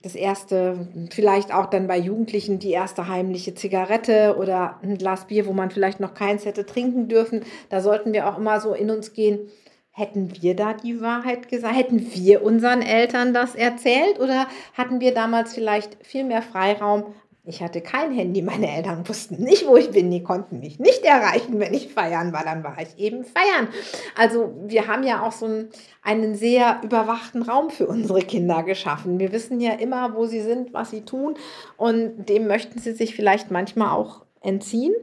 Das 0.02 0.14
erste, 0.14 0.88
vielleicht 1.10 1.52
auch 1.52 1.66
dann 1.66 1.88
bei 1.88 1.98
Jugendlichen 1.98 2.58
die 2.58 2.70
erste 2.70 3.08
heimliche 3.08 3.54
Zigarette 3.54 4.36
oder 4.38 4.78
ein 4.82 4.96
Glas 4.96 5.26
Bier, 5.26 5.46
wo 5.46 5.52
man 5.52 5.70
vielleicht 5.70 6.00
noch 6.00 6.14
keins 6.14 6.46
hätte 6.46 6.64
trinken 6.64 7.08
dürfen. 7.08 7.42
Da 7.68 7.80
sollten 7.80 8.12
wir 8.12 8.28
auch 8.28 8.38
immer 8.38 8.60
so 8.60 8.72
in 8.72 8.90
uns 8.90 9.12
gehen. 9.12 9.50
Hätten 9.90 10.32
wir 10.40 10.54
da 10.54 10.72
die 10.72 11.00
Wahrheit 11.00 11.48
gesagt? 11.48 11.76
Hätten 11.76 12.14
wir 12.14 12.42
unseren 12.42 12.80
Eltern 12.80 13.34
das 13.34 13.56
erzählt? 13.56 14.20
Oder 14.20 14.46
hatten 14.74 15.00
wir 15.00 15.12
damals 15.12 15.52
vielleicht 15.52 15.98
viel 16.06 16.24
mehr 16.24 16.40
Freiraum, 16.40 17.14
ich 17.44 17.62
hatte 17.62 17.80
kein 17.80 18.12
Handy, 18.12 18.42
meine 18.42 18.70
Eltern 18.70 19.08
wussten 19.08 19.42
nicht, 19.42 19.66
wo 19.66 19.76
ich 19.76 19.90
bin, 19.90 20.10
die 20.10 20.22
konnten 20.22 20.60
mich 20.60 20.78
nicht 20.78 21.04
erreichen, 21.04 21.58
wenn 21.58 21.72
ich 21.72 21.92
feiern 21.92 22.32
war, 22.32 22.44
dann 22.44 22.62
war 22.62 22.76
ich 22.80 22.98
eben 22.98 23.24
feiern. 23.24 23.68
Also 24.16 24.54
wir 24.66 24.86
haben 24.86 25.02
ja 25.04 25.22
auch 25.22 25.32
so 25.32 25.46
einen, 25.46 25.68
einen 26.02 26.34
sehr 26.34 26.80
überwachten 26.82 27.42
Raum 27.42 27.70
für 27.70 27.86
unsere 27.86 28.20
Kinder 28.20 28.62
geschaffen. 28.62 29.18
Wir 29.18 29.32
wissen 29.32 29.60
ja 29.60 29.72
immer, 29.72 30.14
wo 30.14 30.26
sie 30.26 30.42
sind, 30.42 30.74
was 30.74 30.90
sie 30.90 31.02
tun 31.02 31.34
und 31.76 32.26
dem 32.28 32.46
möchten 32.46 32.78
sie 32.78 32.92
sich 32.92 33.14
vielleicht 33.14 33.50
manchmal 33.50 33.96
auch 33.96 34.26
entziehen. 34.42 34.94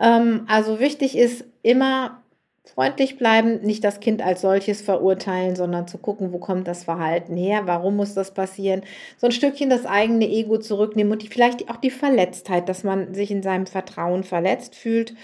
Ähm, 0.00 0.46
also 0.48 0.80
wichtig 0.80 1.16
ist 1.16 1.44
immer 1.62 2.21
freundlich 2.64 3.18
bleiben, 3.18 3.60
nicht 3.62 3.82
das 3.84 4.00
Kind 4.00 4.22
als 4.22 4.40
solches 4.40 4.82
verurteilen, 4.82 5.56
sondern 5.56 5.88
zu 5.88 5.98
gucken, 5.98 6.32
wo 6.32 6.38
kommt 6.38 6.68
das 6.68 6.84
Verhalten 6.84 7.36
her, 7.36 7.62
warum 7.66 7.96
muss 7.96 8.14
das 8.14 8.32
passieren, 8.32 8.82
so 9.18 9.26
ein 9.26 9.32
Stückchen 9.32 9.68
das 9.68 9.84
eigene 9.84 10.28
Ego 10.28 10.58
zurücknehmen 10.58 11.12
und 11.12 11.22
die, 11.22 11.28
vielleicht 11.28 11.68
auch 11.68 11.76
die 11.76 11.90
Verletztheit, 11.90 12.68
dass 12.68 12.84
man 12.84 13.14
sich 13.14 13.30
in 13.30 13.42
seinem 13.42 13.66
Vertrauen 13.66 14.22
verletzt 14.24 14.74
fühlt. 14.76 15.14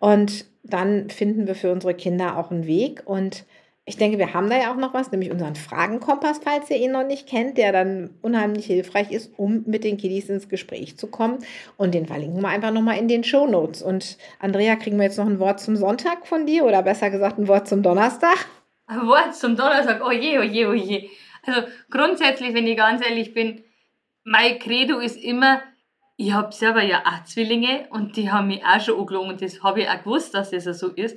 Und 0.00 0.46
dann 0.64 1.08
finden 1.08 1.46
wir 1.46 1.54
für 1.54 1.72
unsere 1.72 1.94
Kinder 1.94 2.36
auch 2.36 2.50
einen 2.50 2.66
Weg 2.66 3.02
und 3.06 3.44
ich 3.88 3.96
denke, 3.96 4.18
wir 4.18 4.34
haben 4.34 4.50
da 4.50 4.58
ja 4.58 4.70
auch 4.70 4.76
noch 4.76 4.92
was, 4.92 5.10
nämlich 5.10 5.30
unseren 5.30 5.56
Fragenkompass, 5.56 6.40
falls 6.44 6.68
ihr 6.70 6.76
ihn 6.76 6.92
noch 6.92 7.06
nicht 7.06 7.26
kennt, 7.26 7.56
der 7.56 7.72
dann 7.72 8.10
unheimlich 8.20 8.66
hilfreich 8.66 9.10
ist, 9.10 9.32
um 9.38 9.64
mit 9.66 9.82
den 9.82 9.96
Kiddies 9.96 10.28
ins 10.28 10.50
Gespräch 10.50 10.98
zu 10.98 11.06
kommen. 11.06 11.38
Und 11.78 11.94
den 11.94 12.06
verlinken 12.06 12.42
wir 12.42 12.48
einfach 12.48 12.70
nochmal 12.70 12.98
in 12.98 13.08
den 13.08 13.24
Show 13.24 13.46
Notes. 13.46 13.80
Und 13.80 14.18
Andrea, 14.40 14.76
kriegen 14.76 14.98
wir 14.98 15.04
jetzt 15.04 15.16
noch 15.16 15.26
ein 15.26 15.40
Wort 15.40 15.60
zum 15.60 15.74
Sonntag 15.76 16.26
von 16.26 16.44
dir 16.44 16.64
oder 16.64 16.82
besser 16.82 17.08
gesagt 17.08 17.38
ein 17.38 17.48
Wort 17.48 17.66
zum 17.66 17.82
Donnerstag? 17.82 18.36
Ein 18.86 19.06
Wort 19.06 19.34
zum 19.34 19.56
Donnerstag, 19.56 20.02
oh 20.06 20.12
je, 20.12 20.38
oh 20.38 20.42
je, 20.42 20.66
oh 20.66 20.74
je. 20.74 21.08
Also 21.46 21.62
grundsätzlich, 21.90 22.52
wenn 22.52 22.66
ich 22.66 22.76
ganz 22.76 23.02
ehrlich 23.02 23.32
bin, 23.32 23.64
mein 24.22 24.58
Credo 24.58 24.98
ist 24.98 25.16
immer, 25.16 25.62
ich 26.16 26.34
habe 26.34 26.52
selber 26.52 26.82
ja 26.82 27.04
auch 27.06 27.24
Zwillinge 27.24 27.86
und 27.90 28.16
die 28.16 28.30
haben 28.30 28.48
mich 28.48 28.62
auch 28.64 28.80
schon 28.80 29.00
angelogen 29.00 29.30
und 29.30 29.40
das 29.40 29.62
habe 29.62 29.80
ich 29.80 29.88
auch 29.88 30.02
gewusst, 30.02 30.34
dass 30.34 30.50
das 30.50 30.64
so 30.78 30.88
ist. 30.88 31.16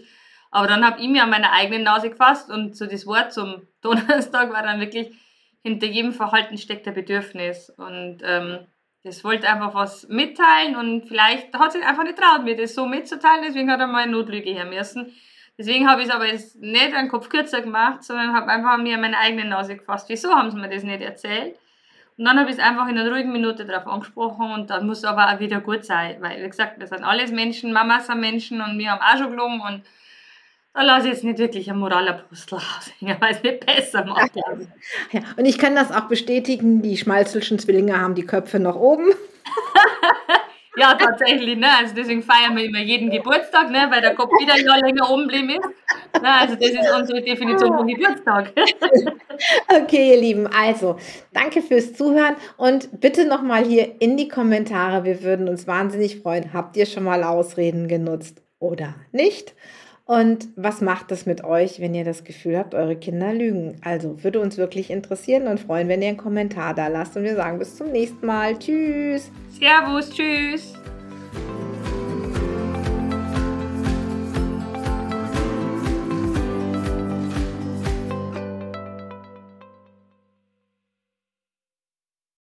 Aber 0.52 0.68
dann 0.68 0.86
habe 0.86 1.02
ich 1.02 1.08
mir 1.08 1.24
an 1.24 1.30
meiner 1.30 1.54
eigenen 1.54 1.84
Nase 1.84 2.10
gefasst 2.10 2.52
und 2.52 2.76
so 2.76 2.86
das 2.86 3.08
Wort 3.08 3.34
zum 3.34 3.68
Donnerstag 3.82 4.52
war 4.52 4.62
dann 4.62 4.80
wirklich, 4.80 5.16
hinter 5.64 5.88
jedem 5.88 6.12
Verhalten 6.12 6.58
steckt 6.58 6.88
ein 6.88 6.94
Bedürfnis. 6.94 7.70
Und 7.78 8.20
ähm, 8.24 8.60
das 9.04 9.24
wollte 9.24 9.50
einfach 9.50 9.74
was 9.74 10.08
mitteilen 10.10 10.76
und 10.76 11.08
vielleicht 11.08 11.54
hat 11.58 11.72
sich 11.72 11.84
einfach 11.84 12.04
nicht 12.04 12.18
traut, 12.18 12.44
mir 12.44 12.56
das 12.56 12.76
so 12.76 12.86
mitzuteilen, 12.86 13.44
deswegen 13.48 13.72
hat 13.72 13.80
er 13.80 13.88
mal 13.88 14.04
eine 14.04 14.12
Notlüge 14.12 14.52
her 14.52 14.66
müssen. 14.66 15.12
Deswegen 15.58 15.90
habe 15.90 16.02
ich 16.02 16.08
es 16.08 16.14
aber 16.14 16.28
jetzt 16.28 16.60
nicht 16.62 16.94
einen 16.94 17.10
Kopf 17.10 17.30
kürzer 17.30 17.62
gemacht, 17.62 18.04
sondern 18.04 18.34
habe 18.34 18.52
einfach 18.52 18.78
mir 18.78 18.98
meine 18.98 19.18
eigene 19.18 19.46
Nase 19.46 19.76
gefasst. 19.76 20.08
Wieso 20.10 20.32
haben 20.32 20.52
sie 20.52 20.58
mir 20.58 20.70
das 20.70 20.84
nicht 20.84 21.02
erzählt? 21.02 21.58
Und 22.18 22.26
dann 22.26 22.40
habe 22.40 22.50
ich 22.50 22.58
es 22.58 22.64
einfach 22.64 22.88
in 22.88 22.98
einer 22.98 23.12
ruhigen 23.12 23.32
Minute 23.32 23.66
darauf 23.66 23.88
angesprochen 23.88 24.52
und 24.52 24.70
dann 24.70 24.86
muss 24.86 25.00
es 25.00 25.06
aber 25.06 25.34
auch 25.34 25.40
wieder 25.40 25.62
gut 25.62 25.86
sein, 25.86 26.18
weil 26.22 26.44
wie 26.44 26.48
gesagt, 26.48 26.80
wir 26.80 26.88
sind 26.88 27.04
alles 27.04 27.32
Menschen, 27.32 27.74
Mamas 27.74 28.08
sind 28.08 28.20
Menschen 28.20 28.62
und 28.62 28.78
wir 28.78 28.92
haben 28.92 29.02
auch 29.02 29.18
schon 29.18 29.32
gelungen 29.32 29.62
und 29.62 29.84
da 30.74 30.84
lasse 30.84 31.08
ich 31.08 31.14
jetzt 31.14 31.24
nicht 31.24 31.40
wirklich 31.40 31.70
ein 31.70 31.78
Moralapostel 31.78 32.56
raushängen, 32.56 33.18
weil 33.22 33.34
es 33.34 33.44
nicht 33.44 33.66
besser 33.66 34.06
macht. 34.06 34.32
Ja, 35.12 35.22
und 35.38 35.46
ich 35.46 35.58
kann 35.58 35.76
das 35.76 35.92
auch 35.92 36.08
bestätigen, 36.08 36.82
die 36.82 36.98
Schmalzelschen 36.98 37.60
Zwillinge 37.60 38.00
haben 38.00 38.16
die 38.16 38.26
Köpfe 38.26 38.60
noch 38.60 38.76
oben. 38.76 39.08
ja, 40.78 40.94
tatsächlich. 40.94 41.58
Ne? 41.58 41.68
Also 41.78 41.94
deswegen 41.94 42.24
feiern 42.24 42.56
wir 42.56 42.64
immer 42.64 42.80
jeden 42.80 43.10
Geburtstag, 43.10 43.70
ne? 43.70 43.88
weil 43.90 44.00
der 44.00 44.16
Kopf 44.16 44.32
wieder 44.40 44.54
ein 44.54 44.66
Jahr 44.66 44.80
länger 44.80 45.10
oben 45.10 45.24
geblieben 45.24 45.50
ist. 45.50 46.22
Ne? 46.22 46.40
Also 46.40 46.56
das 46.56 46.70
ist 46.70 46.96
unsere 46.98 47.22
Definition 47.22 47.76
von 47.76 47.88
Geburtstag. 47.88 48.54
okay, 49.68 50.12
ihr 50.12 50.22
Lieben. 50.22 50.48
Also, 50.48 50.96
danke 51.34 51.62
fürs 51.62 51.94
Zuhören 51.96 52.38
und 52.56 53.02
bitte 53.02 53.26
nochmal 53.26 53.66
hier 53.66 54.00
in 54.00 54.16
die 54.16 54.30
Kommentare. 54.30 55.04
Wir 55.04 55.22
würden 55.22 55.50
uns 55.50 55.68
wahnsinnig 55.68 56.22
freuen. 56.22 56.54
Habt 56.54 56.78
ihr 56.78 56.86
schon 56.86 57.04
mal 57.04 57.26
Ausreden 57.26 57.90
genutzt 57.90 58.42
oder 58.60 58.96
nicht? 59.12 59.54
Und 60.12 60.50
was 60.58 60.82
macht 60.82 61.10
es 61.14 61.26
mit 61.26 61.46
euch, 61.46 61.80
wenn 61.80 61.96
ihr 61.96 62.04
das 62.04 62.26
Gefühl 62.26 62.58
habt, 62.58 62.76
eure 62.76 62.98
Kinder 62.98 63.34
lügen? 63.34 63.78
Also 63.82 64.22
würde 64.26 64.42
uns 64.42 64.58
wirklich 64.58 64.90
interessieren 64.90 65.48
und 65.48 65.58
freuen, 65.58 65.88
wenn 65.88 66.02
ihr 66.02 66.10
einen 66.10 66.18
Kommentar 66.18 66.74
da 66.74 66.90
lasst. 66.90 67.16
Und 67.16 67.24
wir 67.24 67.38
sagen 67.38 67.60
bis 67.60 67.78
zum 67.78 67.94
nächsten 67.94 68.26
Mal. 68.26 68.60
Tschüss. 68.60 69.32
Servus, 69.58 70.10
tschüss. 70.10 70.74